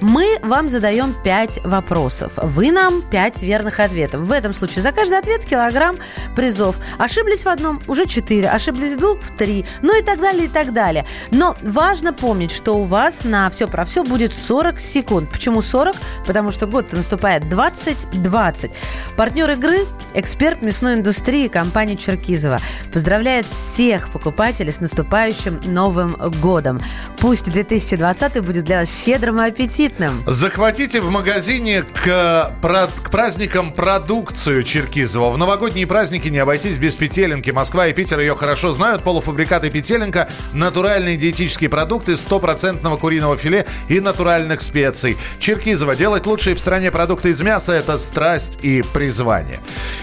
Мы 0.00 0.38
вам 0.42 0.68
задаем 0.68 1.12
5 1.24 1.64
вопросов. 1.64 2.34
Вы 2.36 2.70
нам 2.70 3.02
5 3.02 3.42
верных 3.42 3.80
ответов. 3.80 4.20
В 4.20 4.30
этом 4.30 4.52
случае 4.52 4.82
за 4.82 4.92
каждый 4.92 5.18
ответ 5.18 5.44
килограмм 5.44 5.96
призов. 6.36 6.76
Ошиблись 6.98 7.44
в 7.44 7.48
одном, 7.48 7.82
уже 7.88 8.06
4. 8.06 8.48
Ошиблись 8.48 8.94
в 8.94 9.00
двух, 9.00 9.20
в 9.20 9.36
3. 9.36 9.64
Ну 9.82 9.98
и 9.98 10.02
так 10.02 10.20
далее, 10.20 10.44
и 10.44 10.48
так 10.48 10.72
далее. 10.72 11.04
Но 11.32 11.56
важно 11.62 12.12
помнить, 12.12 12.52
что 12.52 12.76
у 12.76 12.84
вас 12.84 13.24
на 13.24 13.50
все 13.50 13.66
про 13.66 13.84
все 13.84 14.04
будет 14.04 14.32
40 14.32 14.78
секунд. 14.78 15.30
Почему 15.32 15.62
40? 15.62 15.96
Потому 16.28 16.52
что 16.52 16.68
год 16.68 16.92
наступает 16.92 17.48
2020. 17.48 18.70
Партнер 19.16 19.50
игры– 19.50 19.80
эксперт 20.14 20.62
мясной 20.62 20.94
индустрии 20.94 21.48
компании 21.48 21.96
Черкизова. 21.96 22.60
Поздравляет 22.92 23.46
всех 23.46 24.10
покупателей 24.10 24.59
с 24.68 24.80
наступающим 24.80 25.60
Новым 25.64 26.16
годом. 26.42 26.82
Пусть 27.18 27.50
2020 27.50 28.42
будет 28.42 28.64
для 28.64 28.80
вас 28.80 29.04
щедрым 29.04 29.40
и 29.40 29.48
аппетитным. 29.48 30.22
Захватите 30.26 31.00
в 31.00 31.10
магазине 31.10 31.82
к, 31.82 32.52
к 32.60 33.10
праздникам 33.10 33.72
продукцию 33.72 34.62
Черкизова. 34.62 35.30
В 35.30 35.38
новогодние 35.38 35.86
праздники 35.86 36.28
не 36.28 36.38
обойтись 36.38 36.76
без 36.76 36.96
петелинки. 36.96 37.50
Москва 37.50 37.86
и 37.86 37.94
Питер 37.94 38.20
ее 38.20 38.34
хорошо 38.34 38.72
знают. 38.72 39.02
Полуфабрикаты 39.02 39.70
петелинка– 39.70 40.28
натуральные 40.52 41.16
диетические 41.16 41.70
продукты, 41.70 42.16
стопроцентного 42.16 42.96
куриного 42.96 43.36
филе 43.36 43.66
и 43.88 44.00
натуральных 44.00 44.60
специй. 44.60 45.16
Черкизова. 45.38 45.96
Делать 45.96 46.26
лучшие 46.26 46.54
в 46.54 46.60
стране 46.60 46.90
продукты 46.90 47.30
из 47.30 47.40
мяса– 47.42 47.72
это 47.74 47.96
страсть 47.98 48.58
и 48.62 48.82
призвание. 48.82 49.60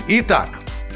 Итак, 0.08 0.50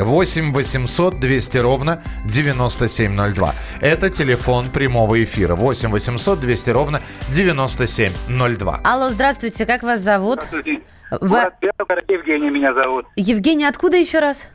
8 0.03 0.51
800 0.53 1.19
200 1.19 1.57
ровно 1.57 2.01
9702. 2.25 3.53
Это 3.81 4.09
телефон 4.09 4.69
прямого 4.69 5.21
эфира. 5.23 5.55
8 5.55 5.89
800 5.91 6.39
200 6.39 6.69
ровно 6.71 7.01
9702. 7.29 8.79
Алло, 8.83 9.09
здравствуйте, 9.09 9.65
как 9.65 9.83
вас 9.83 10.01
зовут? 10.01 10.43
Здравствуйте. 10.43 10.81
Вы- 11.19 11.27
Город 11.27 11.53
Белгород, 11.61 12.05
Евгений 12.09 12.49
меня 12.49 12.73
зовут. 12.73 13.05
Евгений, 13.15 13.65
откуда 13.65 13.97
еще 13.97 14.19
раз? 14.19 14.47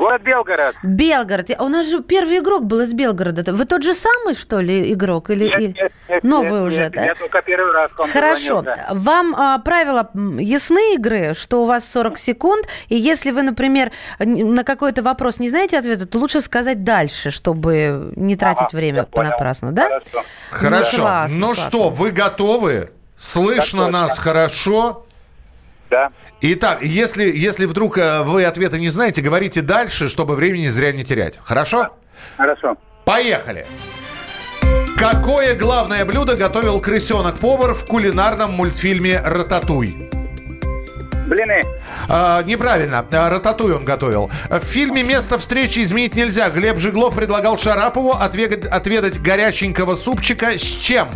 Город 0.00 0.22
Белгород. 0.22 0.76
Белгород. 0.82 1.50
У 1.58 1.68
нас 1.68 1.86
же 1.86 2.02
первый 2.02 2.38
игрок 2.38 2.64
был 2.64 2.80
из 2.80 2.94
Белгорода. 2.94 3.52
Вы 3.52 3.66
тот 3.66 3.82
же 3.82 3.92
самый, 3.92 4.34
что 4.34 4.58
ли, 4.60 4.90
игрок? 4.94 5.28
Или, 5.28 5.44
Нет, 5.44 5.60
или- 5.60 5.66
нет, 5.78 5.92
нет, 6.08 6.24
Новый 6.24 6.52
нет, 6.52 6.62
уже, 6.62 6.78
нет, 6.84 6.92
да? 6.92 7.04
Я 7.04 7.14
только 7.14 7.42
первый 7.42 7.72
раз 7.72 7.90
вам 7.98 8.08
Хорошо. 8.10 8.62
звонил, 8.62 8.62
да. 8.62 8.86
Вам 8.92 9.34
а, 9.36 9.58
правила 9.58 10.08
ясны 10.38 10.94
игры, 10.94 11.34
что 11.34 11.62
у 11.62 11.66
вас 11.66 11.86
40 11.86 12.16
секунд, 12.16 12.66
и 12.88 12.96
если 12.96 13.30
вы, 13.30 13.42
например, 13.42 13.92
на 14.18 14.64
какой-то 14.64 15.02
вопрос 15.02 15.38
не 15.38 15.50
знаете 15.50 15.78
ответа, 15.78 16.06
то 16.06 16.18
лучше 16.18 16.40
сказать 16.40 16.82
дальше, 16.82 17.30
чтобы 17.30 18.12
не 18.16 18.36
тратить 18.36 18.68
Ага, 18.68 18.76
время 18.76 19.02
понапрасну, 19.02 19.72
да? 19.72 19.86
Хорошо. 19.86 20.24
Хорошо. 20.50 20.96
Ну, 20.96 21.02
классно, 21.02 21.38
ну 21.38 21.46
классно. 21.48 21.70
что, 21.70 21.90
вы 21.90 22.10
готовы? 22.10 22.90
Слышно 23.18 23.82
Так 23.84 23.92
нас 23.92 24.18
хорошо? 24.18 25.04
Да. 25.90 26.10
Итак, 26.40 26.82
если, 26.82 27.24
если 27.24 27.66
вдруг 27.66 27.98
э, 27.98 28.22
вы 28.22 28.44
ответа 28.44 28.78
не 28.78 28.88
знаете, 28.88 29.22
говорите 29.22 29.60
дальше, 29.60 30.08
чтобы 30.08 30.36
времени 30.36 30.68
зря 30.68 30.92
не 30.92 31.02
терять. 31.04 31.38
Хорошо? 31.42 31.88
Хорошо. 32.36 32.76
Поехали. 33.04 33.66
Какое 34.96 35.56
главное 35.56 36.04
блюдо 36.04 36.36
готовил 36.36 36.80
крысенок-повар 36.80 37.74
в 37.74 37.86
кулинарном 37.86 38.52
мультфильме 38.52 39.20
«Рататуй»? 39.24 40.10
Блины. 41.26 41.60
А, 42.08 42.42
неправильно. 42.42 43.06
А, 43.12 43.30
Рататуй 43.30 43.72
он 43.74 43.84
готовил. 43.84 44.30
В 44.50 44.60
фильме 44.64 45.02
«Место 45.02 45.38
встречи 45.38 45.80
изменить 45.80 46.14
нельзя» 46.14 46.50
Глеб 46.50 46.78
Жиглов 46.78 47.16
предлагал 47.16 47.56
Шарапову 47.56 48.12
отвегать- 48.12 48.66
отведать 48.66 49.20
горяченького 49.20 49.94
супчика 49.94 50.52
с 50.52 50.62
чем? 50.62 51.08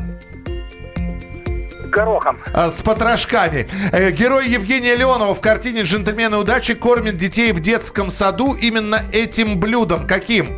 Горохом. 1.95 2.39
А, 2.53 2.71
С 2.71 2.83
потрошками. 2.83 3.67
Э, 3.93 4.11
Герой 4.11 4.49
Евгения 4.49 4.97
Леонова 4.97 5.35
в 5.35 5.41
картине 5.41 5.83
«Джентльмены 5.83 6.37
удачи» 6.37 6.75
кормит 6.75 7.17
детей 7.17 7.53
в 7.53 7.61
детском 7.61 8.11
саду 8.11 8.55
именно 8.55 9.01
этим 9.13 9.59
блюдом. 9.61 10.07
Каким? 10.07 10.49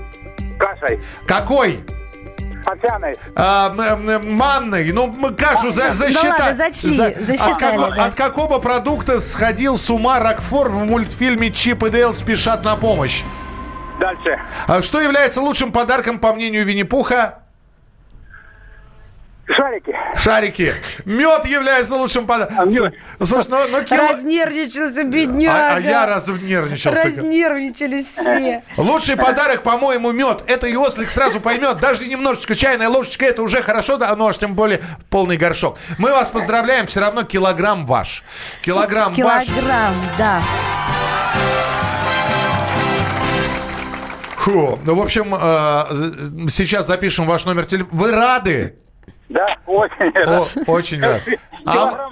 Кашей. 0.59 1.01
Какой? 1.27 1.81
Овсяной. 2.65 3.15
А, 3.37 3.71
манной. 4.25 4.91
Ну, 4.93 5.15
кашу 5.37 5.71
за, 5.71 5.89
Ну 5.89 5.95
засчита- 5.95 6.31
ладно, 6.31 6.55
зачли, 6.55 6.97
за- 6.97 7.15
засчитали, 7.21 7.53
от, 7.53 7.59
како- 7.61 7.95
да. 7.97 8.05
от 8.07 8.15
какого 8.17 8.59
продукта 8.59 9.21
сходил 9.21 9.77
с 9.79 9.89
ума 9.91 10.19
Рокфор 10.19 10.71
в 10.71 10.85
мультфильме 10.85 11.51
«Чип 11.53 11.85
и 11.85 11.91
Дейл 11.91 12.13
спешат 12.13 12.65
на 12.65 12.75
помощь»? 12.77 13.23
Дальше. 14.01 14.39
А 14.67 14.83
Что 14.83 15.01
является 15.01 15.41
лучшим 15.41 15.71
подарком, 15.71 16.19
по 16.19 16.33
мнению 16.33 16.65
Винни-Пуха? 16.67 17.39
Шарики. 19.49 19.95
Шарики. 20.17 20.73
Мед 21.05 21.47
является 21.47 21.95
лучшим 21.95 22.27
подарком. 22.27 22.73
Слушай, 23.23 23.49
ну, 23.49 23.59
ну 23.71 23.79
кило- 23.83 24.11
Разнервничался, 24.11 25.05
бедняга. 25.05 25.73
А, 25.73 25.77
а 25.77 25.81
я 25.81 26.07
разнервничался. 26.07 27.05
Разнервничались 27.05 28.07
все. 28.09 28.65
Лучший 28.77 29.17
подарок, 29.17 29.63
по-моему, 29.63 30.11
мед. 30.11 30.43
Это 30.49 30.67
и 30.67 30.75
ослик 30.75 31.09
сразу 31.11 31.41
поймет. 31.41 31.79
Даже 31.79 32.07
немножечко 32.07 32.57
чайная 32.57 32.89
ложечка, 32.89 33.25
это 33.25 33.43
уже 33.43 33.63
хорошо, 33.63 33.99
да, 33.99 34.15
ну 34.17 34.27
аж 34.27 34.37
тем 34.39 34.55
более 34.55 34.83
полный 35.11 35.37
горшок. 35.37 35.79
Мы 35.99 36.11
вас 36.11 36.29
поздравляем, 36.29 36.87
все 36.87 37.01
равно 37.01 37.23
килограмм 37.23 37.87
ваш. 37.87 38.25
Килограмм, 38.63 39.15
ваш. 39.15 39.47
Килограмм, 39.47 39.95
да. 40.19 40.43
Фу. 44.39 44.79
Ну, 44.85 44.95
в 44.95 45.01
общем, 45.03 45.35
э, 45.35 46.49
сейчас 46.49 46.87
запишем 46.87 47.27
ваш 47.27 47.45
номер 47.45 47.65
телефона. 47.67 48.01
Вы 48.01 48.11
рады? 48.13 48.77
Да, 49.29 49.57
очень. 49.67 50.13
О, 50.27 50.47
очень 50.67 51.01
рад. 51.01 51.23
А, 51.65 52.11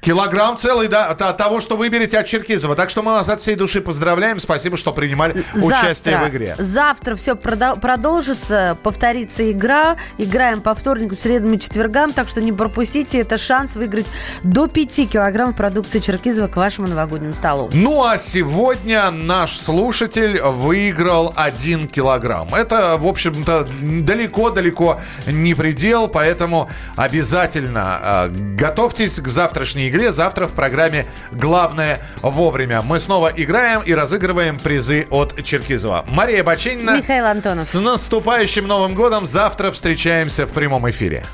Килограмм. 0.00 0.56
Целый, 0.56 0.88
да, 0.88 1.08
от 1.08 1.36
того, 1.36 1.60
что 1.60 1.76
выберете 1.76 2.18
от 2.18 2.26
Черкизова. 2.26 2.74
Так 2.74 2.90
что 2.90 3.02
мы 3.02 3.12
вас 3.12 3.28
от 3.28 3.40
всей 3.40 3.54
души 3.54 3.80
поздравляем. 3.80 4.38
Спасибо, 4.38 4.76
что 4.76 4.92
принимали 4.92 5.44
участие 5.54 6.18
в 6.18 6.28
игре. 6.28 6.56
Завтра 6.58 7.16
все 7.16 7.36
продолжится, 7.36 8.78
повторится 8.82 9.50
игра. 9.50 9.96
Играем 10.16 10.62
по 10.62 10.74
вторникам, 10.74 11.18
средам 11.18 11.52
и 11.52 11.60
четвергам, 11.60 12.12
так 12.12 12.28
что 12.28 12.40
не 12.40 12.52
пропустите. 12.52 13.20
Это 13.20 13.36
шанс 13.36 13.76
выиграть 13.76 14.06
до 14.42 14.68
5 14.68 15.10
килограммов 15.10 15.56
продукции 15.56 15.98
Черкизова 15.98 16.48
к 16.48 16.56
вашему 16.56 16.88
новогоднему 16.88 17.34
столу. 17.34 17.68
Ну 17.72 18.02
а 18.02 18.16
сегодня 18.16 19.10
наш 19.10 19.56
слушатель 19.56 20.40
выиграл 20.40 21.34
1 21.36 21.88
килограмм. 21.88 22.54
Это, 22.54 22.96
в 22.96 23.06
общем-то, 23.06 23.68
далеко-далеко 23.80 25.00
не 25.26 25.54
предел, 25.54 26.08
поэтому 26.08 26.70
обязательно 26.96 28.00
э, 28.02 28.28
готовьтесь 28.56 29.20
к 29.20 29.28
завтрашней 29.28 29.89
игре. 29.90 30.12
Завтра 30.12 30.46
в 30.46 30.54
программе 30.54 31.06
«Главное 31.32 32.00
вовремя». 32.22 32.82
Мы 32.82 33.00
снова 33.00 33.32
играем 33.36 33.82
и 33.82 33.92
разыгрываем 33.92 34.58
призы 34.58 35.06
от 35.10 35.42
Черкизова. 35.42 36.04
Мария 36.08 36.42
Баченина. 36.42 36.96
Михаил 36.96 37.26
Антонов. 37.26 37.66
С 37.66 37.78
наступающим 37.78 38.66
Новым 38.66 38.94
годом. 38.94 39.26
Завтра 39.26 39.70
встречаемся 39.70 40.46
в 40.46 40.52
прямом 40.52 40.88
эфире. 40.90 41.24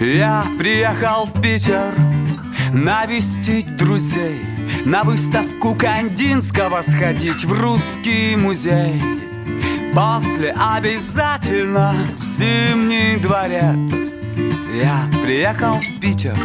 Я 0.00 0.44
приехал 0.58 1.24
в 1.24 1.40
Питер 1.40 1.94
навестить 2.74 3.76
друзей 3.76 4.40
На 4.84 5.02
выставку 5.02 5.74
Кандинского 5.74 6.82
сходить 6.82 7.44
в 7.44 7.52
русский 7.52 8.36
музей 8.36 9.00
После 9.94 10.50
обязательно 10.52 11.94
в 12.18 12.22
Зимний 12.22 13.16
дворец. 13.16 14.16
Я 14.74 15.08
приехал 15.22 15.76
в 15.76 16.00
Питер, 16.00 16.36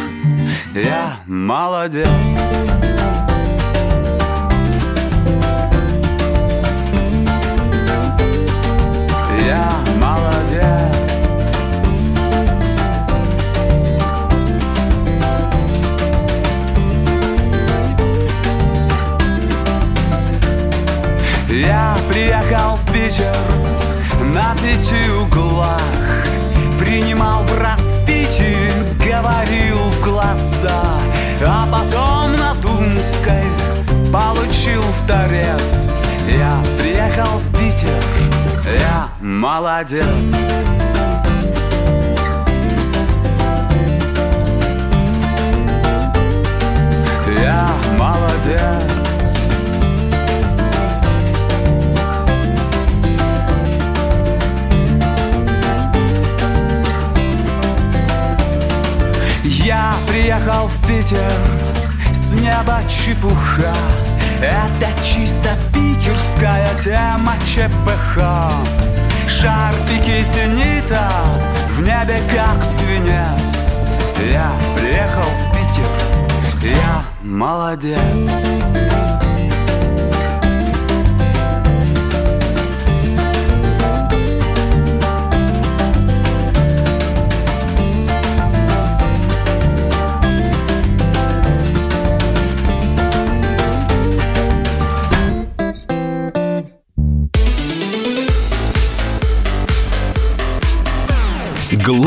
я 0.72 1.16
молодец 1.26 2.06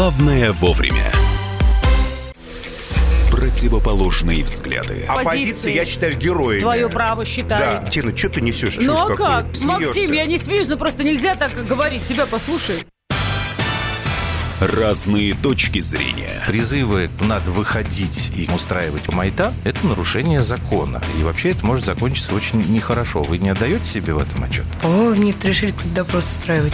Главное 0.04 0.52
вовремя. 0.52 1.10
Противоположные 3.32 4.44
взгляды. 4.44 5.06
Оппозиция, 5.08 5.72
я 5.76 5.86
считаю, 5.86 6.18
героями. 6.18 6.60
Твое 6.60 6.90
право 6.90 7.24
считаю. 7.24 7.84
Да, 7.84 7.90
Тина, 7.90 8.14
что 8.14 8.28
ты 8.28 8.42
несешь? 8.42 8.80
Ну 8.82 8.98
а 8.98 9.16
как? 9.16 9.56
Смеешься. 9.56 9.66
Максим, 9.66 10.12
я 10.12 10.26
не 10.26 10.38
смеюсь, 10.38 10.68
но 10.68 10.76
просто 10.76 11.06
нельзя 11.06 11.36
так 11.36 11.54
говорить. 11.66 12.04
Себя 12.04 12.26
послушай. 12.26 12.86
Разные 14.60 15.36
точки 15.36 15.80
зрения. 15.80 16.44
Призывы 16.48 17.10
«надо 17.22 17.52
выходить 17.52 18.34
и 18.36 18.50
устраивать 18.54 19.08
майта»— 19.08 19.54
это 19.64 19.88
нарушение 19.88 20.42
закона. 20.42 21.02
И 21.18 21.24
вообще 21.24 21.52
это 21.52 21.66
может 21.66 21.86
закончиться 21.86 22.36
очень 22.36 22.60
нехорошо. 22.74 23.24
Вы 23.24 23.38
не 23.38 23.52
отдаете 23.52 23.86
себе 23.86 24.14
в 24.14 24.18
этом 24.18 24.44
отчет? 24.44 24.66
О, 24.84 25.14
нет, 25.16 25.46
решили 25.46 25.74
допрос 25.96 26.26
устраивать. 26.26 26.74